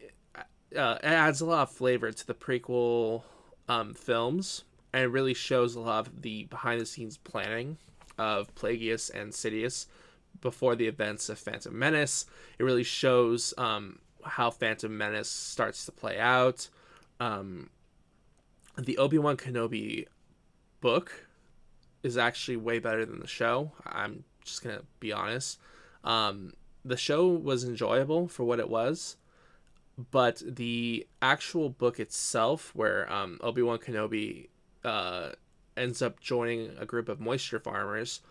uh, 0.75 0.97
adds 1.01 1.39
a 1.39 1.45
lot 1.45 1.61
of 1.61 1.71
flavor 1.71 2.11
to 2.11 2.27
the 2.27 2.33
prequel 2.33 3.23
um, 3.69 3.93
films 3.93 4.65
and 4.91 5.03
it 5.03 5.07
really 5.07 5.33
shows 5.33 5.73
a 5.73 5.79
lot 5.79 6.05
of 6.05 6.21
the 6.21 6.43
behind 6.47 6.81
the 6.81 6.85
scenes 6.85 7.15
planning 7.15 7.77
of 8.17 8.53
Plagueis 8.55 9.09
and 9.09 9.31
Sidious 9.31 9.85
before 10.41 10.75
the 10.75 10.87
events 10.87 11.29
of 11.29 11.39
Phantom 11.39 11.79
Menace. 11.79 12.25
It 12.59 12.63
really 12.63 12.83
shows 12.83 13.53
um, 13.57 13.99
how 14.25 14.49
Phantom 14.49 14.97
Menace 14.97 15.29
starts 15.29 15.85
to 15.85 15.93
play 15.93 16.19
out. 16.19 16.67
Um, 17.21 17.69
the 18.77 18.97
Obi 18.97 19.17
Wan 19.17 19.37
Kenobi 19.37 20.07
book 20.81 21.27
is 22.03 22.17
actually 22.17 22.57
way 22.57 22.79
better 22.79 23.05
than 23.05 23.19
the 23.19 23.27
show. 23.27 23.71
I'm 23.85 24.23
just 24.43 24.63
gonna 24.63 24.81
be 24.99 25.11
honest. 25.11 25.59
Um, 26.03 26.53
the 26.83 26.97
show 26.97 27.27
was 27.27 27.63
enjoyable 27.63 28.27
for 28.27 28.43
what 28.43 28.59
it 28.59 28.69
was, 28.69 29.17
but 30.09 30.41
the 30.45 31.07
actual 31.21 31.69
book 31.69 31.99
itself, 31.99 32.71
where 32.73 33.11
um, 33.11 33.39
Obi 33.41 33.61
Wan 33.61 33.77
Kenobi 33.77 34.49
uh, 34.83 35.29
ends 35.77 36.01
up 36.01 36.19
joining 36.19 36.71
a 36.79 36.85
group 36.85 37.07
of 37.07 37.19
moisture 37.19 37.59
farmers 37.59 38.21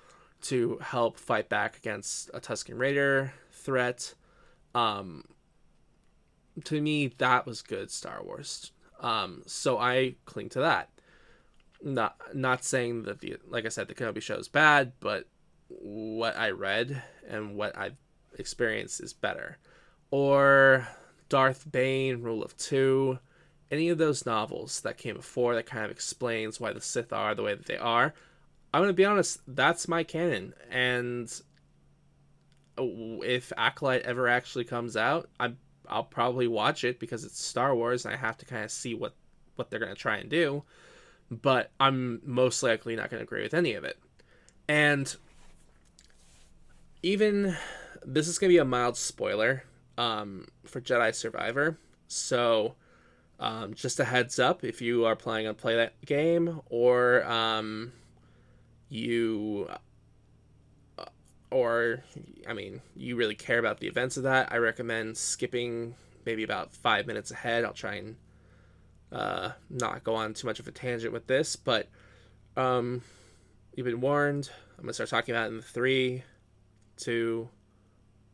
to 0.42 0.78
help 0.78 1.18
fight 1.18 1.48
back 1.48 1.76
against 1.76 2.30
a 2.32 2.40
Tusken 2.40 2.78
Raider 2.78 3.34
threat. 3.52 4.14
Um, 4.74 5.24
to 6.64 6.80
me, 6.80 7.08
that 7.18 7.46
was 7.46 7.62
good 7.62 7.90
Star 7.90 8.22
Wars. 8.22 8.72
Um, 9.00 9.42
so 9.46 9.78
I 9.78 10.16
cling 10.24 10.48
to 10.50 10.60
that. 10.60 10.90
Not 11.82 12.16
not 12.34 12.64
saying 12.64 13.04
that 13.04 13.20
the 13.20 13.36
like 13.48 13.64
I 13.64 13.68
said 13.68 13.88
the 13.88 13.94
Kenobi 13.94 14.20
show 14.20 14.36
is 14.36 14.48
bad, 14.48 14.92
but 15.00 15.26
what 15.68 16.36
I 16.36 16.50
read 16.50 17.02
and 17.28 17.56
what 17.56 17.76
I've 17.76 17.96
experienced 18.38 19.00
is 19.00 19.12
better. 19.12 19.58
Or 20.10 20.86
Darth 21.28 21.70
Bane, 21.70 22.22
Rule 22.22 22.42
of 22.42 22.56
Two 22.56 23.18
any 23.70 23.88
of 23.88 23.98
those 23.98 24.26
novels 24.26 24.80
that 24.80 24.98
came 24.98 25.14
before 25.14 25.54
that 25.54 25.66
kind 25.66 25.84
of 25.84 25.90
explains 25.90 26.58
why 26.58 26.72
the 26.72 26.80
Sith 26.80 27.12
are 27.12 27.34
the 27.34 27.42
way 27.42 27.54
that 27.54 27.66
they 27.66 27.76
are, 27.76 28.12
I'm 28.74 28.82
gonna 28.82 28.92
be 28.92 29.04
honest, 29.04 29.40
that's 29.46 29.88
my 29.88 30.02
canon. 30.02 30.54
And 30.70 31.30
if 32.76 33.52
Acolyte 33.56 34.02
ever 34.02 34.28
actually 34.28 34.64
comes 34.64 34.96
out, 34.96 35.28
I 35.38 35.52
I'll 35.88 36.04
probably 36.04 36.46
watch 36.46 36.84
it 36.84 37.00
because 37.00 37.24
it's 37.24 37.42
Star 37.42 37.74
Wars 37.74 38.04
and 38.04 38.14
I 38.14 38.16
have 38.16 38.38
to 38.38 38.46
kind 38.46 38.64
of 38.64 38.70
see 38.70 38.94
what 38.94 39.14
what 39.56 39.70
they're 39.70 39.80
gonna 39.80 39.94
try 39.94 40.16
and 40.16 40.30
do. 40.30 40.64
But 41.30 41.70
I'm 41.78 42.20
most 42.24 42.62
likely 42.62 42.96
not 42.96 43.10
gonna 43.10 43.22
agree 43.22 43.42
with 43.42 43.54
any 43.54 43.74
of 43.74 43.84
it. 43.84 43.98
And 44.68 45.14
even 47.02 47.56
this 48.04 48.28
is 48.28 48.38
gonna 48.38 48.48
be 48.48 48.58
a 48.58 48.64
mild 48.64 48.96
spoiler 48.96 49.64
um, 49.96 50.48
for 50.64 50.80
Jedi 50.80 51.14
Survivor. 51.14 51.78
So 52.08 52.74
um, 53.38 53.74
just 53.74 53.98
a 54.00 54.04
heads 54.04 54.38
up 54.38 54.64
if 54.64 54.82
you 54.82 55.06
are 55.06 55.16
planning 55.16 55.46
on 55.46 55.54
play 55.54 55.76
that 55.76 56.04
game 56.04 56.60
or 56.68 57.24
um, 57.24 57.92
you 58.88 59.68
uh, 60.98 61.04
or 61.50 62.04
I 62.46 62.52
mean 62.52 62.82
you 62.94 63.16
really 63.16 63.34
care 63.34 63.58
about 63.58 63.80
the 63.80 63.86
events 63.86 64.16
of 64.16 64.24
that, 64.24 64.52
I 64.52 64.56
recommend 64.58 65.16
skipping 65.16 65.94
maybe 66.26 66.42
about 66.42 66.72
five 66.72 67.06
minutes 67.06 67.30
ahead. 67.30 67.64
I'll 67.64 67.72
try 67.72 67.94
and 67.94 68.16
uh, 69.12 69.50
not 69.68 70.04
go 70.04 70.14
on 70.14 70.34
too 70.34 70.46
much 70.46 70.60
of 70.60 70.68
a 70.68 70.72
tangent 70.72 71.12
with 71.12 71.26
this, 71.26 71.56
but 71.56 71.88
um, 72.56 73.02
you've 73.74 73.86
been 73.86 74.00
warned. 74.00 74.50
I'm 74.78 74.84
gonna 74.84 74.94
start 74.94 75.10
talking 75.10 75.34
about 75.34 75.50
it 75.50 75.54
in 75.54 75.62
three, 75.62 76.22
two, 76.96 77.48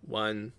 one. 0.02 0.52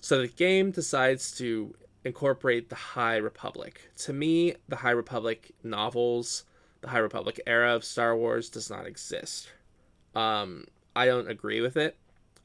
So 0.00 0.20
the 0.20 0.28
game 0.28 0.70
decides 0.70 1.32
to 1.38 1.74
incorporate 2.04 2.68
the 2.68 2.76
High 2.76 3.16
Republic. 3.16 3.90
To 3.98 4.12
me, 4.12 4.54
the 4.68 4.76
High 4.76 4.90
Republic 4.90 5.52
novels, 5.62 6.44
the 6.80 6.88
High 6.88 6.98
Republic 6.98 7.40
era 7.46 7.74
of 7.74 7.84
Star 7.84 8.16
Wars 8.16 8.50
does 8.50 8.70
not 8.70 8.86
exist. 8.86 9.48
Um, 10.14 10.66
I 10.94 11.06
don't 11.06 11.30
agree 11.30 11.60
with 11.60 11.76
it. 11.76 11.96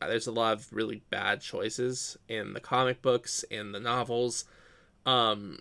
Uh, 0.01 0.07
there's 0.07 0.27
a 0.27 0.31
lot 0.31 0.53
of 0.53 0.71
really 0.71 1.01
bad 1.09 1.41
choices 1.41 2.17
in 2.27 2.53
the 2.53 2.59
comic 2.59 3.01
books, 3.01 3.43
in 3.49 3.71
the 3.71 3.79
novels. 3.79 4.45
Um, 5.05 5.59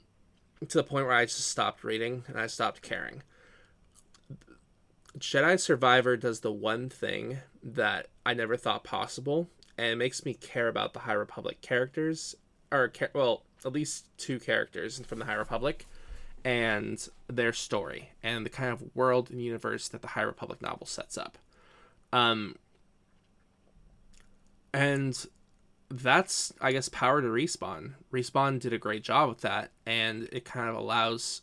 to 0.61 0.79
the 0.79 0.85
point 0.85 1.07
where 1.07 1.15
I 1.15 1.25
just 1.25 1.49
stopped 1.49 1.85
reading 1.85 2.25
and 2.27 2.39
I 2.39 2.47
stopped 2.47 2.83
caring. 2.83 3.23
Jedi 5.19 5.59
Survivor 5.59 6.17
does 6.17 6.41
the 6.41 6.53
one 6.53 6.89
thing 6.89 7.39
that 7.63 8.09
I 8.25 8.35
never 8.35 8.57
thought 8.57 8.85
possible, 8.85 9.49
and 9.79 9.87
it 9.87 9.97
makes 9.97 10.25
me 10.25 10.35
care 10.35 10.69
about 10.69 10.93
the 10.93 11.01
High 11.01 11.15
Republic 11.15 11.63
characters, 11.63 12.35
or 12.71 12.93
well, 13.15 13.45
at 13.65 13.73
least 13.73 14.07
two 14.19 14.39
characters 14.39 15.01
from 15.07 15.19
the 15.19 15.25
High 15.25 15.35
Republic, 15.35 15.87
and 16.45 17.09
their 17.29 17.53
story 17.53 18.11
and 18.23 18.45
the 18.45 18.51
kind 18.51 18.71
of 18.71 18.95
world 18.95 19.31
and 19.31 19.43
universe 19.43 19.89
that 19.89 20.03
the 20.03 20.09
High 20.09 20.23
Republic 20.23 20.61
novel 20.61 20.87
sets 20.87 21.17
up. 21.17 21.39
Um, 22.13 22.57
and 24.73 25.27
that's 25.91 26.53
I 26.61 26.73
guess 26.73 26.89
power 26.89 27.21
to 27.23 27.29
respawn. 27.29 27.95
Respawn 28.13 28.61
did 28.61 28.73
a 28.73 28.79
great 28.79 29.03
job 29.03 29.29
with 29.29 29.41
that, 29.43 29.71
and 29.85 30.29
it 30.33 30.45
kind 30.45 30.69
of 30.69 30.77
allows 30.77 31.43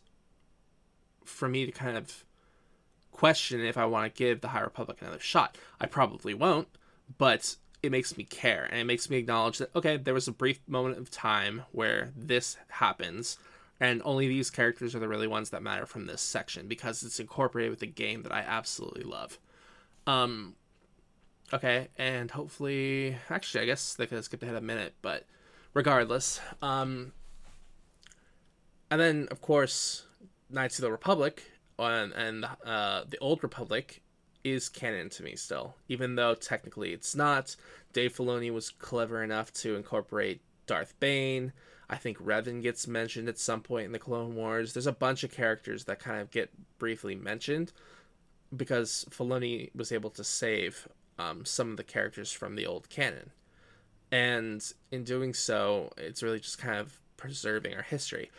for 1.24 1.48
me 1.48 1.66
to 1.66 1.72
kind 1.72 1.98
of 1.98 2.24
question 3.12 3.62
if 3.62 3.78
I 3.78 3.86
want 3.86 4.14
to 4.14 4.18
give 4.18 4.42
the 4.42 4.50
High 4.50 4.62
Republic 4.62 4.98
another 5.02 5.20
shot. 5.20 5.58
I 5.80 5.86
probably 5.86 6.34
won't, 6.34 6.68
but 7.18 7.56
it 7.82 7.92
makes 7.92 8.18
me 8.18 8.24
care 8.24 8.68
and 8.72 8.80
it 8.80 8.86
makes 8.86 9.10
me 9.10 9.18
acknowledge 9.18 9.58
that 9.58 9.76
okay, 9.76 9.98
there 9.98 10.14
was 10.14 10.28
a 10.28 10.34
brief 10.34 10.60
moment 10.68 10.98
of 10.98 11.12
time 11.12 11.64
where 11.72 12.12
this 12.16 12.58
happens 12.70 13.38
and 13.80 14.02
only 14.06 14.28
these 14.28 14.50
characters 14.50 14.96
are 14.96 15.00
the 15.00 15.08
really 15.08 15.28
ones 15.28 15.50
that 15.50 15.62
matter 15.62 15.86
from 15.86 16.06
this 16.06 16.22
section 16.22 16.68
because 16.68 17.04
it's 17.04 17.20
incorporated 17.20 17.72
with 17.72 17.82
a 17.82 17.88
game 17.88 18.24
that 18.24 18.32
I 18.32 18.40
absolutely 18.40 19.04
love. 19.04 19.38
Um 20.08 20.56
okay, 21.54 21.88
and 21.98 22.32
hopefully 22.32 23.16
actually 23.30 23.64
I 23.64 23.66
guess 23.66 23.94
they 23.94 24.08
could 24.08 24.16
have 24.16 24.26
skipped 24.26 24.44
ahead 24.44 24.56
a 24.56 24.62
minute, 24.62 24.96
but 25.02 25.26
regardless, 25.74 26.42
um 26.62 27.14
and 28.92 29.00
then 29.00 29.28
of 29.32 29.42
course 29.42 30.06
Knights 30.50 30.78
of 30.78 30.84
the 30.84 30.92
Republic 30.92 31.44
and, 31.80 32.46
uh, 32.66 33.04
the 33.10 33.18
Old 33.20 33.44
Republic 33.44 34.02
is 34.44 34.70
canon 34.70 35.10
to 35.10 35.24
me 35.24 35.36
still, 35.36 35.76
even 35.88 36.16
though 36.16 36.36
technically 36.36 36.94
it's 36.94 37.16
not. 37.16 37.56
Dave 37.94 38.16
Filoni 38.16 38.52
was 38.52 38.70
clever 38.70 39.24
enough 39.24 39.52
to 39.54 39.76
incorporate 39.76 40.42
Darth 40.66 40.94
Bane. 41.00 41.54
I 41.90 41.96
think 41.96 42.18
Revan 42.18 42.62
gets 42.62 42.88
mentioned 42.88 43.30
at 43.30 43.38
some 43.38 43.62
point 43.62 43.86
in 43.86 43.92
the 43.92 44.00
Clone 44.00 44.36
Wars. 44.36 44.74
There's 44.74 44.88
a 44.88 44.92
bunch 44.92 45.24
of 45.24 45.32
characters 45.32 45.86
that 45.86 46.00
kind 46.00 46.22
of 46.22 46.32
get 46.32 46.50
briefly 46.80 47.16
mentioned 47.16 47.72
because 48.56 49.06
Filoni 49.10 49.74
was 49.76 49.92
able 49.92 50.10
to 50.12 50.24
save 50.24 50.88
um, 51.18 51.46
some 51.46 51.72
of 51.72 51.78
the 51.78 51.84
characters 51.84 52.32
from 52.32 52.56
the 52.56 52.66
old 52.66 52.90
canon. 52.90 53.32
And 54.12 54.64
in 54.92 55.04
doing 55.04 55.34
so, 55.34 55.92
it's 55.98 56.22
really 56.22 56.40
just 56.40 56.58
kind 56.58 56.78
of 56.78 57.00
preserving 57.18 57.74
our 57.74 57.82
history. 57.82 58.32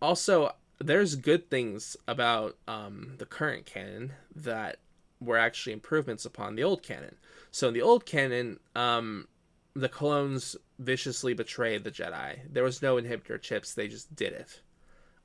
Also, 0.00 0.54
there's 0.78 1.16
good 1.16 1.50
things 1.50 1.96
about 2.06 2.56
um, 2.68 3.14
the 3.18 3.26
current 3.26 3.66
canon 3.66 4.12
that 4.34 4.76
were 5.20 5.38
actually 5.38 5.72
improvements 5.72 6.24
upon 6.24 6.54
the 6.54 6.62
old 6.62 6.82
canon. 6.82 7.16
So 7.50 7.68
in 7.68 7.74
the 7.74 7.82
old 7.82 8.04
canon, 8.04 8.60
um, 8.74 9.26
the 9.74 9.88
clones 9.88 10.56
viciously 10.78 11.34
betrayed 11.34 11.84
the 11.84 11.90
Jedi. 11.90 12.40
There 12.50 12.64
was 12.64 12.82
no 12.82 12.96
inhibitor 12.96 13.40
chips; 13.40 13.74
they 13.74 13.88
just 13.88 14.14
did 14.14 14.32
it. 14.32 14.60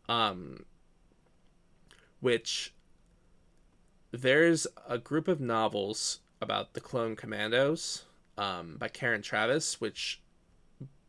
Um, 0.07 0.65
which 2.21 2.73
there's 4.11 4.67
a 4.87 4.97
group 4.97 5.27
of 5.27 5.39
novels 5.39 6.19
about 6.41 6.73
the 6.73 6.81
clone 6.81 7.15
commandos 7.15 8.03
um, 8.37 8.77
by 8.77 8.87
Karen 8.87 9.21
Traviss, 9.21 9.75
which 9.75 10.21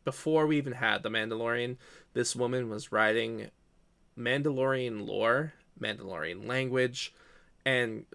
before 0.03 0.45
we 0.45 0.57
even 0.57 0.73
had 0.73 1.03
the 1.03 1.09
Mandalorian, 1.09 1.77
this 2.13 2.35
woman 2.35 2.69
was 2.69 2.91
writing 2.91 3.49
Mandalorian 4.17 5.07
lore, 5.07 5.53
Mandalorian 5.79 6.47
language, 6.47 7.13
and 7.65 8.05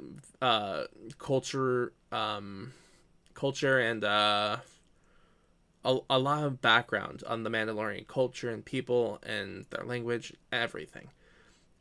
uh, 0.40 0.84
culture, 1.18 1.92
um, 2.12 2.72
culture, 3.34 3.78
and 3.78 4.04
uh, 4.04 4.58
a, 5.84 5.98
a 6.10 6.18
lot 6.18 6.44
of 6.44 6.60
background 6.60 7.22
on 7.26 7.42
the 7.42 7.50
Mandalorian 7.50 8.06
culture 8.06 8.50
and 8.50 8.64
people 8.64 9.18
and 9.22 9.64
their 9.70 9.84
language, 9.84 10.34
everything. 10.52 11.08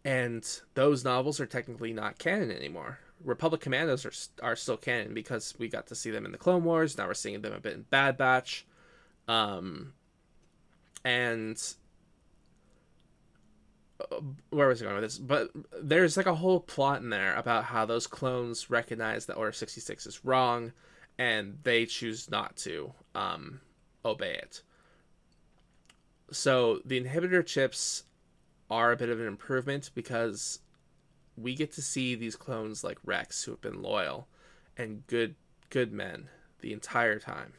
And 0.05 0.47
those 0.73 1.03
novels 1.03 1.39
are 1.41 1.45
technically 1.45 1.91
not 1.91 2.17
canon 2.17 2.51
anymore. 2.51 2.99
Republic 3.23 3.61
Commandos 3.61 4.05
are 4.05 4.47
are 4.47 4.55
still 4.55 4.77
canon 4.77 5.13
because 5.13 5.53
we 5.57 5.67
got 5.67 5.87
to 5.87 5.95
see 5.95 6.11
them 6.11 6.25
in 6.25 6.31
the 6.31 6.37
Clone 6.37 6.63
Wars. 6.63 6.97
Now 6.97 7.07
we're 7.07 7.13
seeing 7.13 7.41
them 7.41 7.53
a 7.53 7.59
bit 7.59 7.73
in 7.73 7.83
Bad 7.83 8.17
Batch, 8.17 8.65
um, 9.27 9.93
and 11.03 11.61
where 14.49 14.67
was 14.67 14.81
I 14.81 14.85
going 14.85 14.95
with 14.95 15.03
this? 15.03 15.17
But 15.17 15.49
there's 15.81 16.17
like 16.17 16.25
a 16.25 16.35
whole 16.35 16.59
plot 16.59 17.01
in 17.01 17.09
there 17.09 17.35
about 17.35 17.65
how 17.65 17.85
those 17.85 18.07
clones 18.07 18.69
recognize 18.69 19.25
that 19.25 19.35
Order 19.35 19.51
66 19.51 20.05
is 20.05 20.25
wrong 20.25 20.73
and 21.17 21.57
they 21.63 21.85
choose 21.85 22.29
not 22.29 22.55
to 22.57 22.93
um, 23.15 23.59
obey 24.05 24.33
it. 24.33 24.61
So 26.31 26.79
the 26.85 27.01
inhibitor 27.01 27.45
chips 27.45 28.03
are 28.69 28.91
a 28.91 28.97
bit 28.97 29.09
of 29.09 29.19
an 29.19 29.27
improvement 29.27 29.91
because 29.95 30.59
we 31.37 31.55
get 31.55 31.71
to 31.73 31.81
see 31.81 32.15
these 32.15 32.35
clones 32.35 32.83
like 32.83 32.97
Rex 33.05 33.43
who 33.43 33.51
have 33.51 33.61
been 33.61 33.81
loyal 33.81 34.27
and 34.75 35.05
good 35.07 35.35
good 35.69 35.91
men 35.91 36.29
the 36.61 36.73
entire 36.73 37.19
time. 37.19 37.53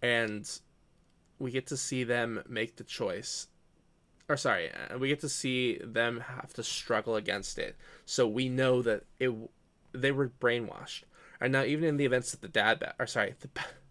And 0.00 0.48
we 1.38 1.50
get 1.50 1.66
to 1.68 1.76
see 1.76 2.04
them 2.04 2.42
make 2.48 2.76
the 2.76 2.84
choice 2.84 3.48
or 4.28 4.36
sorry, 4.36 4.70
uh, 4.72 4.98
we 4.98 5.08
get 5.08 5.20
to 5.20 5.28
see 5.28 5.78
them 5.84 6.20
have 6.20 6.52
to 6.54 6.62
struggle 6.62 7.16
against 7.16 7.58
it. 7.58 7.76
So 8.06 8.26
we 8.26 8.48
know 8.48 8.82
that 8.82 9.04
it 9.18 9.30
they 9.92 10.12
were 10.12 10.32
brainwashed. 10.40 11.02
And 11.40 11.52
now 11.52 11.64
even 11.64 11.84
in 11.84 11.96
the 11.96 12.06
events 12.06 12.32
of 12.32 12.40
the 12.40 12.48
dad 12.48 12.80
batch, 12.80 12.94
or 12.98 13.06
sorry, 13.06 13.34
the, 13.40 13.48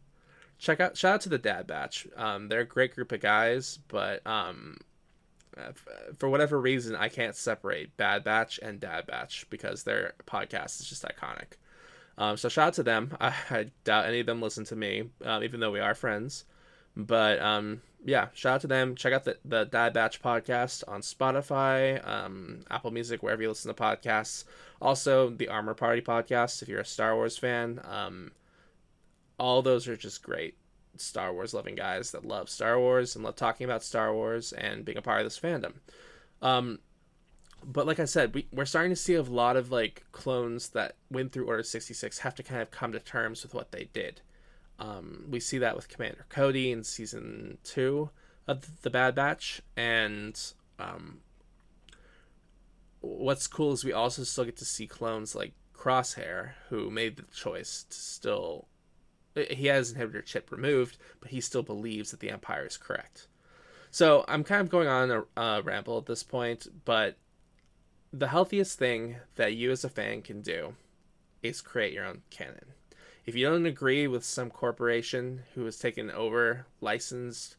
check 0.57 0.79
out 0.79 0.97
shout 0.97 1.15
out 1.15 1.21
to 1.21 1.29
the 1.29 1.37
dad 1.37 1.67
batch. 1.67 2.07
Um, 2.15 2.47
they're 2.47 2.61
a 2.61 2.65
great 2.65 2.95
group 2.95 3.11
of 3.11 3.19
guys, 3.19 3.79
but 3.87 4.25
um, 4.25 4.77
for 6.17 6.29
whatever 6.29 6.59
reason, 6.59 6.95
I 6.95 7.09
can't 7.09 7.35
separate 7.35 7.95
Bad 7.97 8.23
Batch 8.23 8.59
and 8.61 8.79
Dad 8.79 9.07
Batch 9.07 9.47
because 9.49 9.83
their 9.83 10.13
podcast 10.25 10.81
is 10.81 10.89
just 10.89 11.03
iconic. 11.03 11.57
Um, 12.17 12.37
so 12.37 12.49
shout 12.49 12.67
out 12.67 12.73
to 12.75 12.83
them. 12.83 13.15
I, 13.19 13.33
I, 13.49 13.71
doubt 13.83 14.05
any 14.05 14.19
of 14.19 14.25
them 14.25 14.41
listen 14.41 14.65
to 14.65 14.75
me, 14.75 15.09
um, 15.23 15.43
even 15.43 15.59
though 15.59 15.71
we 15.71 15.79
are 15.79 15.95
friends. 15.95 16.45
But 16.95 17.41
um, 17.41 17.81
yeah, 18.03 18.27
shout 18.33 18.55
out 18.55 18.61
to 18.61 18.67
them. 18.67 18.95
Check 18.95 19.13
out 19.13 19.23
the, 19.23 19.37
the 19.45 19.63
Dad 19.65 19.93
Batch 19.93 20.21
podcast 20.21 20.83
on 20.87 21.01
Spotify, 21.01 22.05
um, 22.07 22.61
Apple 22.69 22.91
Music, 22.91 23.23
wherever 23.23 23.41
you 23.41 23.49
listen 23.49 23.73
to 23.73 23.81
podcasts. 23.81 24.43
Also, 24.81 25.29
the 25.29 25.47
Armor 25.47 25.73
Party 25.73 26.01
podcast, 26.01 26.61
if 26.61 26.67
you're 26.67 26.81
a 26.81 26.85
Star 26.85 27.15
Wars 27.15 27.37
fan. 27.37 27.81
Um, 27.87 28.31
all 29.39 29.61
those 29.61 29.87
are 29.87 29.97
just 29.97 30.21
great 30.21 30.55
Star 30.97 31.33
Wars 31.33 31.53
loving 31.53 31.75
guys 31.75 32.11
that 32.11 32.25
love 32.25 32.49
Star 32.49 32.79
Wars 32.79 33.15
and 33.15 33.23
love 33.23 33.35
talking 33.35 33.65
about 33.65 33.83
Star 33.83 34.13
Wars 34.13 34.53
and 34.53 34.85
being 34.85 34.97
a 34.97 35.01
part 35.01 35.19
of 35.19 35.25
this 35.25 35.39
fandom. 35.39 35.73
Um, 36.41 36.79
but 37.63 37.85
like 37.85 37.99
I 37.99 38.05
said, 38.05 38.33
we, 38.33 38.47
we're 38.51 38.65
starting 38.65 38.91
to 38.91 38.95
see 38.95 39.15
a 39.15 39.21
lot 39.21 39.55
of 39.55 39.71
like 39.71 40.03
clones 40.11 40.69
that 40.69 40.95
went 41.09 41.31
through 41.31 41.47
Order 41.47 41.63
66 41.63 42.19
have 42.19 42.35
to 42.35 42.43
kind 42.43 42.61
of 42.61 42.71
come 42.71 42.91
to 42.91 42.99
terms 42.99 43.43
with 43.43 43.53
what 43.53 43.71
they 43.71 43.89
did. 43.93 44.21
Um, 44.79 45.25
we 45.29 45.39
see 45.39 45.59
that 45.59 45.75
with 45.75 45.89
Commander 45.89 46.25
Cody 46.29 46.71
in 46.71 46.83
season 46.83 47.59
two 47.63 48.09
of 48.47 48.81
the 48.81 48.89
Bad 48.89 49.13
Batch, 49.13 49.61
and 49.77 50.39
um, 50.79 51.19
what's 52.99 53.45
cool 53.45 53.73
is 53.73 53.83
we 53.83 53.93
also 53.93 54.23
still 54.23 54.45
get 54.45 54.57
to 54.57 54.65
see 54.65 54.87
clones 54.87 55.35
like 55.35 55.53
Crosshair, 55.75 56.53
who 56.69 56.89
made 56.89 57.17
the 57.17 57.23
choice 57.33 57.85
to 57.89 57.95
still. 57.95 58.67
He 59.35 59.67
has 59.67 59.93
inhibitor 59.93 60.25
chip 60.25 60.51
removed, 60.51 60.97
but 61.19 61.31
he 61.31 61.41
still 61.41 61.63
believes 61.63 62.11
that 62.11 62.19
the 62.19 62.29
Empire 62.29 62.65
is 62.65 62.77
correct. 62.77 63.27
So 63.89 64.25
I'm 64.27 64.43
kind 64.43 64.61
of 64.61 64.69
going 64.69 64.87
on 64.87 65.11
a, 65.11 65.41
a 65.41 65.61
ramble 65.61 65.97
at 65.97 66.05
this 66.05 66.23
point, 66.23 66.67
but 66.85 67.17
the 68.13 68.27
healthiest 68.27 68.77
thing 68.77 69.17
that 69.35 69.53
you 69.53 69.71
as 69.71 69.83
a 69.83 69.89
fan 69.89 70.21
can 70.21 70.41
do 70.41 70.75
is 71.41 71.61
create 71.61 71.93
your 71.93 72.05
own 72.05 72.21
canon 72.29 72.73
if 73.25 73.35
you 73.35 73.47
don't 73.47 73.65
agree 73.65 74.07
with 74.07 74.23
some 74.23 74.49
corporation 74.49 75.43
who 75.53 75.65
has 75.65 75.77
taken 75.77 76.09
over 76.11 76.65
licensed 76.79 77.55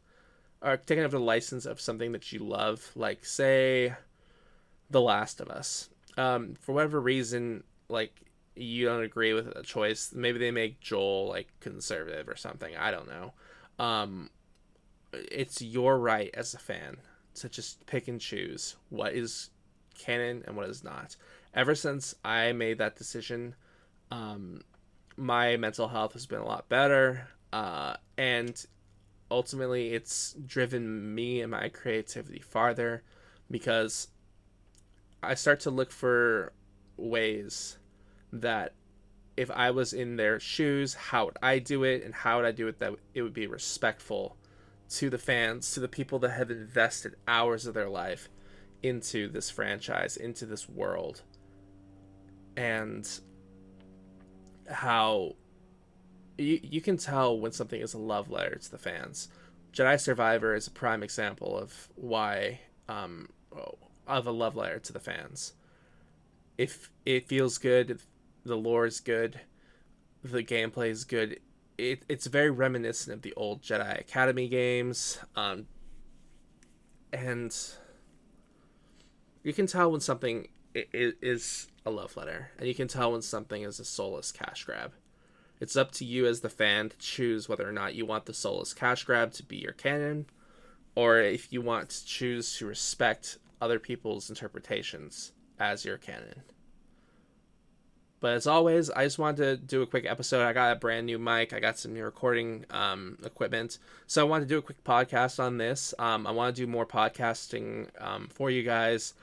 or 0.60 0.76
taken 0.76 1.04
over 1.04 1.18
the 1.18 1.24
license 1.24 1.66
of 1.66 1.80
something 1.80 2.12
that 2.12 2.32
you 2.32 2.40
love, 2.40 2.90
like 2.94 3.24
say 3.24 3.94
The 4.90 5.00
Last 5.00 5.40
of 5.40 5.48
Us, 5.48 5.88
um, 6.16 6.54
for 6.60 6.72
whatever 6.72 7.00
reason, 7.00 7.64
like 7.88 8.14
you 8.54 8.86
don't 8.86 9.02
agree 9.02 9.32
with 9.32 9.48
a 9.56 9.62
choice, 9.62 10.12
maybe 10.14 10.38
they 10.38 10.50
make 10.50 10.80
Joel 10.80 11.28
like 11.28 11.48
conservative 11.60 12.28
or 12.28 12.36
something. 12.36 12.76
I 12.76 12.90
don't 12.90 13.08
know. 13.08 13.32
Um, 13.78 14.30
it's 15.12 15.60
your 15.62 15.98
right 15.98 16.30
as 16.34 16.54
a 16.54 16.58
fan 16.58 16.98
to 17.34 17.48
just 17.48 17.86
pick 17.86 18.08
and 18.08 18.20
choose 18.20 18.76
what 18.90 19.14
is 19.14 19.50
canon 19.98 20.42
and 20.46 20.56
what 20.56 20.68
is 20.68 20.84
not. 20.84 21.16
Ever 21.54 21.74
since 21.74 22.14
I 22.24 22.52
made 22.52 22.78
that 22.78 22.96
decision, 22.96 23.54
um, 24.10 24.62
my 25.16 25.56
mental 25.56 25.88
health 25.88 26.12
has 26.14 26.26
been 26.26 26.40
a 26.40 26.46
lot 26.46 26.68
better. 26.68 27.28
Uh, 27.52 27.94
and 28.16 28.64
ultimately, 29.30 29.92
it's 29.92 30.34
driven 30.46 31.14
me 31.14 31.40
and 31.42 31.50
my 31.50 31.68
creativity 31.68 32.40
farther 32.40 33.02
because 33.50 34.08
I 35.22 35.34
start 35.34 35.60
to 35.60 35.70
look 35.70 35.92
for 35.92 36.52
ways 36.96 37.78
that 38.32 38.74
if 39.36 39.50
I 39.50 39.70
was 39.70 39.92
in 39.92 40.16
their 40.16 40.38
shoes, 40.40 40.94
how 40.94 41.26
would 41.26 41.38
I 41.42 41.58
do 41.58 41.84
it 41.84 42.04
and 42.04 42.14
how 42.14 42.36
would 42.36 42.46
I 42.46 42.52
do 42.52 42.68
it 42.68 42.78
that 42.80 42.94
it 43.14 43.22
would 43.22 43.32
be 43.32 43.46
respectful 43.46 44.36
to 44.90 45.08
the 45.08 45.18
fans, 45.18 45.72
to 45.72 45.80
the 45.80 45.88
people 45.88 46.18
that 46.20 46.32
have 46.32 46.50
invested 46.50 47.16
hours 47.26 47.66
of 47.66 47.74
their 47.74 47.88
life 47.88 48.28
into 48.82 49.28
this 49.28 49.50
franchise, 49.50 50.16
into 50.16 50.44
this 50.44 50.68
world. 50.68 51.22
And 52.56 53.08
how 54.70 55.36
you, 56.36 56.60
you 56.62 56.80
can 56.80 56.96
tell 56.96 57.38
when 57.38 57.52
something 57.52 57.80
is 57.80 57.94
a 57.94 57.98
love 57.98 58.30
letter 58.30 58.56
to 58.56 58.70
the 58.70 58.78
fans. 58.78 59.28
Jedi 59.72 59.98
Survivor 59.98 60.54
is 60.54 60.66
a 60.66 60.70
prime 60.70 61.02
example 61.02 61.56
of 61.56 61.88
why 61.94 62.60
um, 62.88 63.30
of 64.06 64.26
a 64.26 64.30
love 64.30 64.56
letter 64.56 64.78
to 64.78 64.92
the 64.92 65.00
fans. 65.00 65.54
If 66.58 66.90
it 67.06 67.26
feels 67.26 67.56
good, 67.56 68.00
the 68.44 68.56
lore 68.56 68.86
is 68.86 69.00
good, 69.00 69.40
the 70.22 70.42
gameplay 70.42 70.90
is 70.90 71.04
good. 71.04 71.40
It, 71.78 72.04
it's 72.08 72.26
very 72.26 72.50
reminiscent 72.50 73.14
of 73.14 73.22
the 73.22 73.32
old 73.34 73.62
Jedi 73.62 74.00
Academy 74.00 74.48
games, 74.48 75.18
um, 75.34 75.66
and 77.12 77.56
you 79.42 79.52
can 79.52 79.66
tell 79.66 79.90
when 79.90 80.00
something 80.00 80.48
is 80.74 81.68
a 81.84 81.90
love 81.90 82.16
letter, 82.16 82.50
and 82.58 82.68
you 82.68 82.74
can 82.74 82.88
tell 82.88 83.12
when 83.12 83.22
something 83.22 83.62
is 83.62 83.80
a 83.80 83.84
soulless 83.84 84.32
cash 84.32 84.64
grab. 84.64 84.92
It's 85.60 85.76
up 85.76 85.92
to 85.92 86.04
you 86.04 86.26
as 86.26 86.40
the 86.40 86.48
fan 86.48 86.88
to 86.88 86.98
choose 86.98 87.48
whether 87.48 87.68
or 87.68 87.72
not 87.72 87.94
you 87.94 88.04
want 88.04 88.26
the 88.26 88.34
soulless 88.34 88.74
cash 88.74 89.04
grab 89.04 89.32
to 89.34 89.42
be 89.42 89.56
your 89.56 89.72
canon, 89.72 90.26
or 90.94 91.18
if 91.18 91.52
you 91.52 91.62
want 91.62 91.90
to 91.90 92.04
choose 92.04 92.56
to 92.58 92.66
respect 92.66 93.38
other 93.60 93.78
people's 93.78 94.28
interpretations 94.28 95.32
as 95.58 95.84
your 95.84 95.98
canon. 95.98 96.42
But 98.22 98.34
as 98.34 98.46
always, 98.46 98.88
I 98.88 99.02
just 99.02 99.18
wanted 99.18 99.36
to 99.38 99.56
do 99.56 99.82
a 99.82 99.86
quick 99.86 100.06
episode. 100.06 100.46
I 100.46 100.52
got 100.52 100.70
a 100.70 100.76
brand 100.76 101.06
new 101.06 101.18
mic. 101.18 101.52
I 101.52 101.58
got 101.58 101.76
some 101.76 101.92
new 101.92 102.04
recording 102.04 102.64
um, 102.70 103.18
equipment. 103.24 103.80
So 104.06 104.24
I 104.24 104.28
wanted 104.30 104.44
to 104.44 104.54
do 104.54 104.58
a 104.58 104.62
quick 104.62 104.84
podcast 104.84 105.42
on 105.42 105.58
this. 105.58 105.92
Um, 105.98 106.24
I 106.24 106.30
want 106.30 106.54
to 106.54 106.62
do 106.62 106.68
more 106.68 106.86
podcasting 106.86 107.88
um, 108.00 108.28
for 108.28 108.48
you 108.48 108.62
guys. 108.62 109.14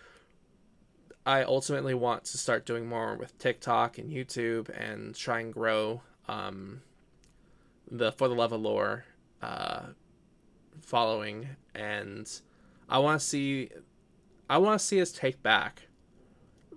I 1.26 1.44
ultimately 1.44 1.94
want 1.94 2.26
to 2.26 2.38
start 2.38 2.66
doing 2.66 2.88
more 2.88 3.16
with 3.16 3.38
TikTok 3.38 3.98
and 3.98 4.12
YouTube 4.12 4.68
and 4.78 5.16
try 5.16 5.40
and 5.40 5.54
grow 5.54 6.02
um, 6.28 6.82
the 7.90 8.12
For 8.12 8.28
the 8.28 8.36
Love 8.36 8.52
of 8.52 8.60
Lore 8.60 9.06
uh, 9.42 9.84
following. 10.82 11.48
And 11.74 12.30
I 12.90 13.00
want 13.00 13.22
to 13.22 13.26
see, 13.26 13.70
I 14.50 14.58
want 14.58 14.78
to 14.82 14.86
see 14.86 15.02
us 15.02 15.14
take 15.14 15.42
back 15.42 15.84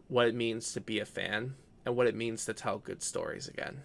what 0.06 0.28
it 0.28 0.36
means 0.36 0.72
to 0.74 0.80
be 0.80 1.00
a 1.00 1.04
fan 1.04 1.56
and 1.84 1.96
what 1.96 2.06
it 2.06 2.14
means 2.14 2.44
to 2.44 2.54
tell 2.54 2.78
good 2.78 3.02
stories 3.02 3.48
again. 3.48 3.82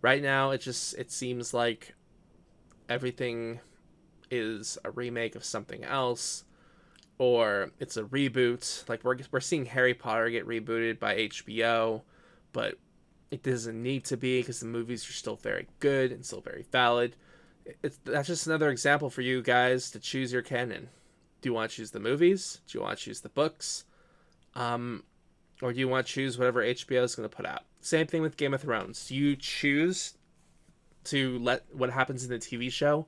Right 0.00 0.22
now, 0.22 0.50
it 0.50 0.60
just 0.60 0.94
it 0.98 1.10
seems 1.10 1.54
like 1.54 1.94
everything 2.88 3.60
is 4.30 4.78
a 4.84 4.90
remake 4.90 5.34
of 5.34 5.44
something 5.44 5.84
else 5.84 6.44
or 7.18 7.70
it's 7.78 7.96
a 7.96 8.02
reboot. 8.04 8.88
Like 8.88 9.04
we're 9.04 9.18
we're 9.30 9.40
seeing 9.40 9.66
Harry 9.66 9.94
Potter 9.94 10.28
get 10.30 10.46
rebooted 10.46 10.98
by 10.98 11.16
HBO, 11.16 12.02
but 12.52 12.78
it 13.30 13.42
doesn't 13.42 13.80
need 13.80 14.04
to 14.06 14.16
be 14.16 14.40
because 14.40 14.60
the 14.60 14.66
movies 14.66 15.08
are 15.08 15.12
still 15.12 15.36
very 15.36 15.68
good 15.80 16.12
and 16.12 16.24
still 16.24 16.40
very 16.40 16.66
valid. 16.72 17.16
It's 17.82 17.98
that's 18.04 18.28
just 18.28 18.46
another 18.46 18.70
example 18.70 19.08
for 19.08 19.20
you 19.20 19.40
guys 19.40 19.90
to 19.92 20.00
choose 20.00 20.32
your 20.32 20.42
canon. 20.42 20.88
Do 21.40 21.48
you 21.48 21.54
want 21.54 21.70
to 21.70 21.76
choose 21.76 21.92
the 21.92 22.00
movies? 22.00 22.60
Do 22.66 22.78
you 22.78 22.82
want 22.82 22.98
to 22.98 23.04
choose 23.04 23.20
the 23.20 23.28
books? 23.28 23.84
Um, 24.54 25.04
or 25.62 25.72
do 25.72 25.78
you 25.78 25.88
want 25.88 26.06
to 26.06 26.12
choose 26.12 26.36
whatever 26.36 26.62
HBO 26.62 27.04
is 27.04 27.14
going 27.14 27.28
to 27.28 27.34
put 27.34 27.46
out? 27.46 27.62
Same 27.80 28.06
thing 28.06 28.20
with 28.20 28.36
Game 28.36 28.52
of 28.52 28.60
Thrones. 28.60 29.06
Do 29.06 29.14
you 29.14 29.36
choose 29.36 30.14
to 31.04 31.38
let 31.38 31.64
what 31.72 31.90
happens 31.90 32.24
in 32.24 32.30
the 32.30 32.38
TV 32.38 32.70
show 32.70 33.06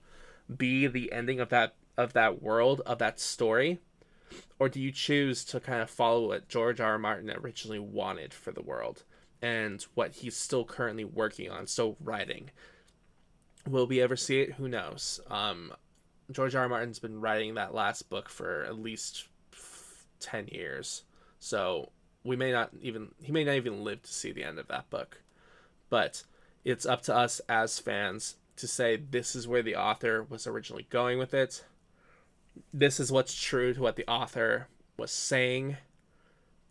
be 0.56 0.86
the 0.86 1.12
ending 1.12 1.40
of 1.40 1.48
that 1.50 1.74
of 1.96 2.12
that 2.12 2.42
world 2.42 2.80
of 2.86 2.98
that 2.98 3.20
story, 3.20 3.80
or 4.58 4.68
do 4.68 4.80
you 4.80 4.90
choose 4.90 5.44
to 5.44 5.60
kind 5.60 5.82
of 5.82 5.90
follow 5.90 6.28
what 6.28 6.48
George 6.48 6.80
R. 6.80 6.92
R. 6.92 6.98
Martin 6.98 7.30
originally 7.30 7.78
wanted 7.78 8.32
for 8.32 8.52
the 8.52 8.62
world 8.62 9.04
and 9.42 9.82
what 9.94 10.12
he's 10.12 10.36
still 10.36 10.64
currently 10.64 11.04
working 11.04 11.50
on, 11.50 11.66
still 11.66 11.96
writing? 12.00 12.50
Will 13.68 13.86
we 13.86 14.00
ever 14.00 14.16
see 14.16 14.40
it? 14.40 14.54
Who 14.54 14.68
knows? 14.68 15.20
Um, 15.28 15.72
George 16.30 16.54
R. 16.54 16.62
R. 16.62 16.68
Martin's 16.68 16.98
been 16.98 17.20
writing 17.20 17.54
that 17.54 17.74
last 17.74 18.08
book 18.10 18.28
for 18.28 18.64
at 18.64 18.78
least 18.78 19.28
ten 20.20 20.48
years, 20.48 21.04
so 21.38 21.90
we 22.24 22.36
may 22.36 22.50
not 22.50 22.70
even 22.80 23.08
he 23.22 23.30
may 23.30 23.44
not 23.44 23.54
even 23.54 23.84
live 23.84 24.02
to 24.02 24.12
see 24.12 24.32
the 24.32 24.44
end 24.44 24.58
of 24.58 24.68
that 24.68 24.90
book. 24.90 25.22
But 25.90 26.24
it's 26.64 26.86
up 26.86 27.02
to 27.02 27.14
us 27.14 27.40
as 27.48 27.78
fans 27.78 28.36
to 28.56 28.66
say 28.66 28.96
this 28.96 29.36
is 29.36 29.46
where 29.46 29.62
the 29.62 29.76
author 29.76 30.24
was 30.28 30.46
originally 30.46 30.86
going 30.88 31.18
with 31.18 31.34
it. 31.34 31.64
This 32.72 32.98
is 32.98 33.12
what's 33.12 33.34
true 33.34 33.74
to 33.74 33.82
what 33.82 33.96
the 33.96 34.08
author 34.08 34.68
was 34.96 35.10
saying. 35.10 35.76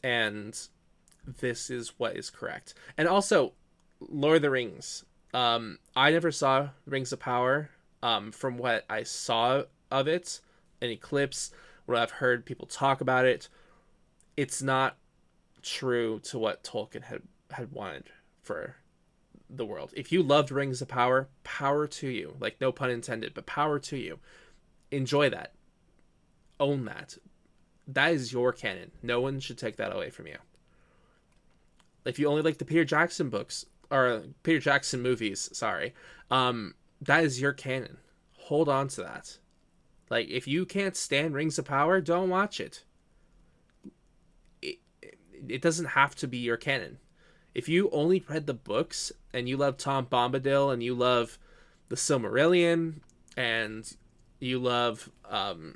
And 0.04 0.60
this 1.26 1.70
is 1.70 1.94
what 1.98 2.18
is 2.18 2.30
correct. 2.30 2.74
And 2.98 3.08
also 3.08 3.54
lord 4.00 4.38
of 4.38 4.42
the 4.42 4.50
rings. 4.50 5.06
Um 5.34 5.78
i 5.96 6.12
never 6.12 6.32
saw 6.32 6.70
rings 6.86 7.13
of 7.13 7.20
power 7.20 7.70
um 8.02 8.32
from 8.32 8.58
what 8.58 8.86
i 8.89 9.04
saw 9.04 9.63
of 9.89 10.08
it 10.08 10.42
any 10.82 10.98
clips 10.98 11.52
what 11.86 11.98
i've 11.98 12.12
heard 12.12 12.46
people 12.46 12.66
talk 12.68 13.02
about 13.02 13.26
it. 13.26 13.48
It's 14.36 14.62
not 14.62 14.98
true 15.63 16.19
to 16.19 16.38
what 16.38 16.63
Tolkien 16.63 17.04
had 17.04 17.23
had 17.52 17.71
wanted 17.71 18.10
for 18.41 18.76
the 19.49 19.65
world. 19.65 19.93
If 19.95 20.12
you 20.12 20.21
loved 20.21 20.52
Rings 20.52 20.82
of 20.82 20.88
Power, 20.88 21.30
power 21.43 21.88
to 21.88 22.08
you. 22.08 22.36
Like 22.39 22.60
no 22.60 22.71
pun 22.71 22.89
intended, 22.89 23.34
but 23.34 23.45
power 23.45 23.80
to 23.80 23.97
you. 23.97 24.19
Enjoy 24.91 25.30
that. 25.30 25.54
Own 26.60 26.86
that. 26.86 27.17
That 27.88 28.13
is 28.13 28.32
your 28.32 28.52
canon. 28.54 28.91
No 29.02 29.21
one 29.21 29.39
should 29.39 29.58
take 29.58 29.78
that 29.78 29.95
away 29.95 30.10
from 30.10 30.28
you. 30.28 30.38
If 32.06 32.19
you 32.19 32.28
only 32.28 32.41
like 32.41 32.58
the 32.58 32.65
Peter 32.65 32.86
Jackson 32.86 33.30
books 33.30 33.65
or 33.89 34.23
Peter 34.43 34.60
Jackson 34.60 35.02
movies, 35.02 35.49
sorry, 35.54 35.93
um, 36.30 36.76
that 37.02 37.23
is 37.23 37.41
your 37.41 37.54
canon. 37.54 37.97
Hold 38.38 38.69
on 38.69 38.88
to 38.89 39.02
that. 39.02 39.38
Like 40.10 40.30
if 40.30 40.47
you 40.47 40.65
can't 40.65 40.95
stand 40.95 41.34
Rings 41.34 41.58
of 41.58 41.65
Power, 41.65 42.02
don't 42.02 42.30
watch 42.30 42.60
it 42.60 42.84
it 45.50 45.62
doesn't 45.62 45.88
have 45.88 46.16
to 46.16 46.28
be 46.28 46.38
your 46.38 46.58
canon. 46.58 46.98
If 47.54 47.70
you 47.70 47.90
only 47.92 48.24
read 48.28 48.48
the 48.48 48.54
books 48.54 49.12
and 49.34 49.48
you 49.48 49.58
love 49.58 49.78
Tom 49.78 50.08
Bombadil 50.08 50.74
and 50.74 50.82
you 50.82 50.96
love 50.96 51.38
the 51.90 51.96
Silmarillion 51.96 53.02
and 53.38 53.92
you 54.40 54.60
love 54.60 55.10
um 55.30 55.76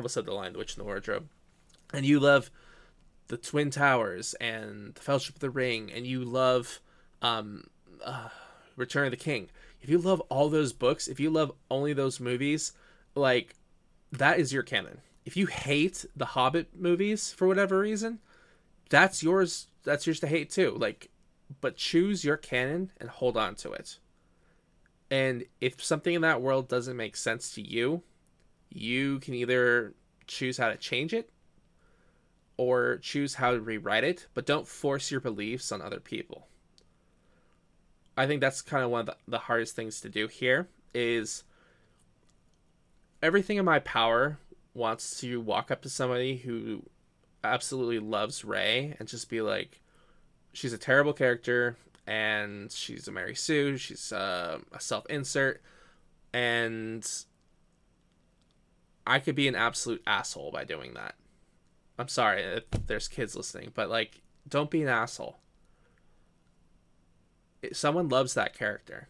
was 0.00 0.12
said 0.12 0.24
the 0.24 0.32
line 0.32 0.52
the 0.52 0.58
witch 0.58 0.76
in 0.76 0.78
the 0.78 0.84
wardrobe? 0.84 1.28
And 1.92 2.06
you 2.06 2.18
love 2.18 2.50
the 3.28 3.36
twin 3.36 3.70
towers 3.70 4.34
and 4.34 4.94
the 4.94 5.00
fellowship 5.00 5.36
of 5.36 5.40
the 5.40 5.50
ring 5.50 5.90
and 5.94 6.06
you 6.06 6.24
love 6.24 6.80
um 7.20 7.64
uh, 8.04 8.28
return 8.76 9.06
of 9.06 9.10
the 9.10 9.16
king. 9.16 9.48
If 9.80 9.90
you 9.90 9.98
love 9.98 10.20
all 10.22 10.48
those 10.48 10.72
books 10.72 11.06
if 11.06 11.20
you 11.20 11.30
love 11.30 11.52
only 11.70 11.92
those 11.92 12.18
movies 12.18 12.72
like 13.14 13.54
that 14.10 14.38
is 14.38 14.52
your 14.52 14.62
canon. 14.62 15.00
If 15.26 15.36
you 15.36 15.46
hate 15.46 16.06
the 16.16 16.26
hobbit 16.26 16.68
movies 16.74 17.32
for 17.32 17.46
whatever 17.46 17.78
reason 17.78 18.20
that's 18.88 19.22
yours 19.22 19.68
that's 19.82 20.06
yours 20.06 20.20
to 20.20 20.26
hate 20.26 20.50
too 20.50 20.76
like 20.78 21.10
but 21.60 21.76
choose 21.76 22.24
your 22.24 22.36
canon 22.36 22.90
and 22.98 23.08
hold 23.08 23.36
on 23.36 23.54
to 23.54 23.72
it. 23.72 23.98
And 25.10 25.44
if 25.60 25.84
something 25.84 26.14
in 26.14 26.22
that 26.22 26.40
world 26.40 26.68
doesn't 26.68 26.96
make 26.96 27.16
sense 27.16 27.54
to 27.54 27.62
you 27.62 28.02
you 28.70 29.20
can 29.20 29.34
either 29.34 29.94
choose 30.26 30.58
how 30.58 30.68
to 30.68 30.76
change 30.76 31.12
it 31.12 31.30
or 32.56 32.98
choose 32.98 33.34
how 33.34 33.52
to 33.52 33.60
rewrite 33.60 34.04
it 34.04 34.26
but 34.34 34.46
don't 34.46 34.66
force 34.66 35.10
your 35.10 35.20
beliefs 35.20 35.70
on 35.70 35.82
other 35.82 36.00
people. 36.00 36.48
I 38.16 38.26
think 38.26 38.40
that's 38.40 38.62
kind 38.62 38.84
of 38.84 38.90
one 38.90 39.08
of 39.08 39.16
the, 39.26 39.38
hardest 39.38 39.74
things 39.74 40.00
to 40.00 40.08
do 40.08 40.28
here 40.28 40.68
is 40.94 41.42
everything 43.22 43.56
in 43.56 43.64
my 43.64 43.80
power 43.80 44.38
wants 44.72 45.20
to 45.20 45.40
walk 45.40 45.70
up 45.70 45.82
to 45.82 45.88
somebody 45.88 46.36
who 46.36 46.84
absolutely 47.44 47.98
loves 47.98 48.44
Rey 48.44 48.96
and 48.98 49.08
just 49.08 49.28
be 49.28 49.40
like, 49.40 49.80
she's 50.52 50.72
a 50.72 50.78
terrible 50.78 51.12
character 51.12 51.76
and 52.06 52.70
she's 52.72 53.06
a 53.06 53.12
Mary 53.12 53.34
Sue. 53.34 53.76
She's 53.76 54.12
uh, 54.12 54.58
a 54.72 54.80
self 54.80 55.06
insert. 55.06 55.62
And 56.32 57.08
I 59.06 59.18
could 59.18 59.34
be 59.34 59.48
an 59.48 59.54
absolute 59.54 60.02
asshole 60.06 60.50
by 60.50 60.64
doing 60.64 60.94
that. 60.94 61.14
I'm 61.98 62.08
sorry 62.08 62.42
if 62.42 62.64
there's 62.86 63.06
kids 63.06 63.36
listening, 63.36 63.70
but 63.74 63.88
like, 63.88 64.22
don't 64.48 64.70
be 64.70 64.82
an 64.82 64.88
asshole. 64.88 65.38
Someone 67.72 68.08
loves 68.08 68.34
that 68.34 68.56
character. 68.56 69.08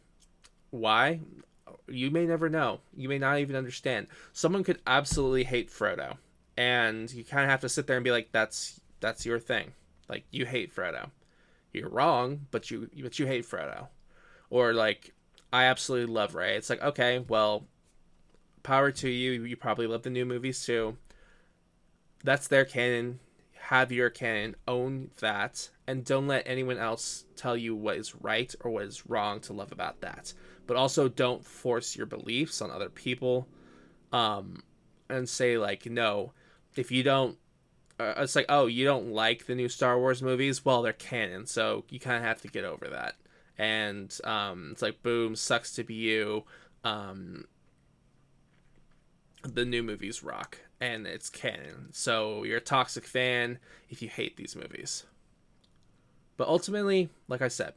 Why? 0.71 1.21
You 1.89 2.11
may 2.11 2.27
never 2.27 2.49
know. 2.49 2.81
You 2.97 3.09
may 3.09 3.19
not 3.19 3.39
even 3.39 3.57
understand. 3.57 4.07
Someone 4.33 4.65
could 4.65 4.81
absolutely 4.87 5.45
hate 5.45 5.71
Frodo 5.71 6.19
and 6.57 7.13
you 7.13 7.25
kind 7.25 7.45
of 7.45 7.51
have 7.51 7.61
to 7.61 7.69
sit 7.69 7.87
there 7.87 7.97
and 7.97 8.05
be 8.05 8.11
like, 8.11 8.31
"That's 8.33 8.81
that's 9.01 9.27
your 9.27 9.39
thing. 9.39 9.73
Like 10.09 10.25
you 10.31 10.47
hate 10.47 10.75
Frodo. 10.75 11.11
You're 11.73 11.89
wrong, 11.89 12.47
but 12.51 12.71
you 12.71 12.89
but 13.03 13.19
you 13.19 13.27
hate 13.27 13.45
Frodo." 13.45 13.89
Or 14.51 14.73
like, 14.73 15.15
I 15.53 15.65
absolutely 15.65 16.13
love 16.13 16.35
Rey. 16.35 16.57
It's 16.57 16.71
like, 16.71 16.83
okay, 16.83 17.19
well, 17.19 17.67
power 18.63 18.91
to 18.93 19.09
you. 19.09 19.45
You 19.45 19.57
probably 19.57 19.87
love 19.87 20.03
the 20.03 20.11
new 20.11 20.25
movies 20.25 20.65
too. 20.65 20.97
That's 22.23 22.49
their 22.49 22.65
canon. 22.65 23.21
Have 23.55 23.91
your 23.91 24.11
canon. 24.11 24.57
Own 24.69 25.11
that, 25.19 25.71
and 25.87 26.05
don't 26.05 26.29
let 26.29 26.47
anyone 26.47 26.79
else 26.79 27.25
tell 27.37 27.57
you 27.57 27.75
what 27.75 27.97
is 27.97 28.15
right 28.15 28.55
or 28.61 28.71
what 28.71 28.85
is 28.85 29.07
wrong 29.07 29.41
to 29.41 29.53
love 29.53 29.73
about 29.73 30.01
that. 30.03 30.33
But 30.67 30.77
also, 30.77 31.09
don't 31.09 31.45
force 31.45 31.97
your 31.97 32.07
beliefs 32.07 32.63
on 32.63 32.71
other 32.71 32.91
people. 32.91 33.49
Um, 34.13 34.63
and 35.09 35.29
say 35.29 35.59
like, 35.59 35.87
no, 35.87 36.33
if 36.79 36.91
you 36.91 37.03
don't 37.03 37.39
uh, 37.99 38.15
it's 38.19 38.35
like 38.35 38.47
oh 38.49 38.67
you 38.67 38.85
don't 38.85 39.13
like 39.13 39.47
the 39.47 39.55
new 39.55 39.69
star 39.69 39.99
wars 39.99 40.23
movies? 40.23 40.65
Well 40.65 40.83
they're 40.83 40.93
canon 40.93 41.47
so 41.47 41.85
you 41.89 42.01
kind 42.01 42.17
of 42.17 42.25
have 42.25 42.41
to 42.43 42.49
get 42.49 42.65
over 42.65 42.89
that. 42.89 43.15
And 43.57 44.17
um, 44.25 44.71
it's 44.73 44.83
like 44.83 45.03
boom 45.03 45.37
sucks 45.37 45.73
to 45.77 45.85
be 45.85 45.95
you. 45.95 46.45
Um, 46.83 47.47
the 49.43 49.65
new 49.65 49.83
movies 49.83 50.23
rock 50.23 50.59
and 50.81 51.07
it's 51.07 51.31
canon. 51.31 51.91
So 51.93 52.43
you're 52.43 52.59
a 52.59 52.63
toxic 52.63 53.05
fan 53.05 53.59
if 53.89 54.03
you 54.03 54.09
hate 54.09 54.37
these 54.37 54.57
movies. 54.57 55.05
But 56.37 56.49
ultimately 56.49 57.11
like 57.29 57.43
i 57.43 57.49
said 57.49 57.75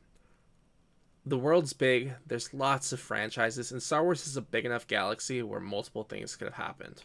the 1.29 1.37
world's 1.37 1.73
big 1.73 2.13
there's 2.25 2.53
lots 2.53 2.93
of 2.93 2.99
franchises 2.99 3.71
and 3.71 3.83
star 3.83 4.03
wars 4.03 4.25
is 4.25 4.37
a 4.37 4.41
big 4.41 4.65
enough 4.65 4.87
galaxy 4.87 5.43
where 5.43 5.59
multiple 5.59 6.03
things 6.03 6.35
could 6.35 6.47
have 6.47 6.53
happened 6.53 7.03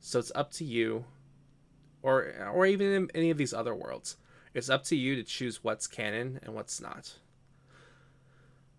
so 0.00 0.18
it's 0.18 0.32
up 0.34 0.50
to 0.52 0.64
you, 0.64 1.04
or 2.02 2.32
or 2.52 2.66
even 2.66 2.92
in 2.92 3.10
any 3.14 3.30
of 3.30 3.38
these 3.38 3.54
other 3.54 3.74
worlds, 3.74 4.16
it's 4.54 4.70
up 4.70 4.84
to 4.84 4.96
you 4.96 5.16
to 5.16 5.22
choose 5.22 5.62
what's 5.62 5.86
canon 5.86 6.40
and 6.42 6.54
what's 6.54 6.80
not. 6.80 7.14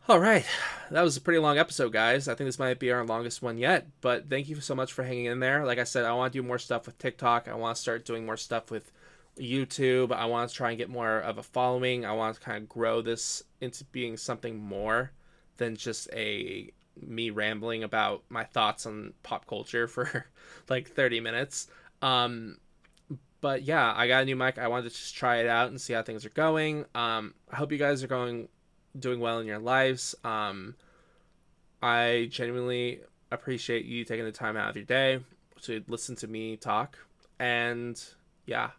All 0.08 0.20
right, 0.20 0.46
that 0.90 1.04
was 1.04 1.16
a 1.16 1.22
pretty 1.22 1.40
long 1.40 1.60
episode, 1.60 1.94
guys. 1.94 2.28
I 2.28 2.34
think 2.34 2.48
this 2.48 2.58
might 2.58 2.80
be 2.80 2.92
our 2.92 3.06
longest 3.06 3.44
one 3.44 3.60
yet, 3.60 3.86
but 4.02 4.30
thank 4.30 4.50
you 4.50 4.60
so 4.60 4.74
much 4.74 4.92
for 4.92 5.04
hanging 5.04 5.26
in 5.26 5.40
there. 5.40 5.64
Like 5.64 5.78
I 5.78 5.84
said, 5.84 6.06
I 6.06 6.14
want 6.14 6.34
to 6.34 6.40
do 6.42 6.48
more 6.48 6.58
stuff 6.58 6.88
with 6.88 6.98
TikTok. 6.98 7.48
I 7.48 7.54
want 7.54 7.76
to 7.76 7.82
start 7.82 8.04
doing 8.04 8.26
more 8.26 8.36
stuff 8.36 8.72
with 8.72 8.92
YouTube. 9.40 10.12
I 10.12 10.26
want 10.26 10.50
to 10.50 10.56
try 10.56 10.70
and 10.70 10.78
get 10.78 10.90
more 10.90 11.20
of 11.20 11.38
a 11.38 11.44
following. 11.44 12.04
I 12.04 12.14
want 12.14 12.36
to 12.36 12.42
kind 12.42 12.64
of 12.64 12.68
grow 12.68 13.02
this 13.02 13.44
into 13.62 13.84
being 13.86 14.18
something 14.18 14.58
more 14.58 15.12
than 15.58 15.76
just 15.76 16.10
a 16.14 16.72
me 17.00 17.30
rambling 17.30 17.84
about 17.84 18.24
my 18.30 18.44
thoughts 18.44 18.86
on 18.86 19.14
pop 19.24 19.48
culture 19.48 19.88
for 19.88 20.26
like 20.70 20.90
30 20.90 21.20
minutes. 21.20 21.68
Um, 22.02 22.58
but 23.42 23.64
yeah, 23.64 23.94
I 23.96 24.08
got 24.08 24.22
a 24.22 24.26
new 24.26 24.36
mic. 24.36 24.58
I 24.58 24.68
wanted 24.68 24.84
to 24.84 24.90
just 24.90 25.16
try 25.16 25.38
it 25.38 25.48
out 25.48 25.70
and 25.70 25.82
see 25.82 25.94
how 25.94 26.04
things 26.04 26.26
are 26.26 26.30
going. 26.30 26.86
Um, 26.94 27.34
I 27.52 27.56
hope 27.56 27.72
you 27.72 27.78
guys 27.78 28.04
are 28.04 28.08
going 28.08 28.48
doing 28.98 29.20
well 29.20 29.40
in 29.40 29.48
your 29.48 29.60
lives. 29.60 30.16
Um, 30.24 30.76
I 31.82 32.28
genuinely 32.32 33.02
appreciate 33.32 33.86
you 33.86 34.06
taking 34.06 34.26
the 34.26 34.32
time 34.32 34.58
out 34.58 34.70
of 34.70 34.76
your 34.76 34.86
day 34.86 35.20
to 35.64 35.84
listen 35.88 36.16
to 36.18 36.28
me 36.28 36.58
talk. 36.58 36.98
And 37.40 38.02
yeah, 38.46 38.72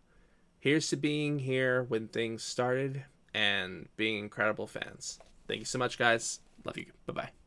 here's 0.61 0.88
to 0.90 0.96
being 0.96 1.38
here 1.38 1.85
when 1.85 2.09
things 2.09 2.42
started 2.42 3.05
and 3.35 3.88
being 3.96 4.18
incredible 4.18 4.66
fans. 4.66 5.18
Thank 5.48 5.61
you 5.61 5.66
so 5.66 5.79
much, 5.79 5.98
guys. 5.98 6.40
Love 6.64 6.79
you. 6.79 6.87
Bye 7.07 7.12
bye. 7.14 7.41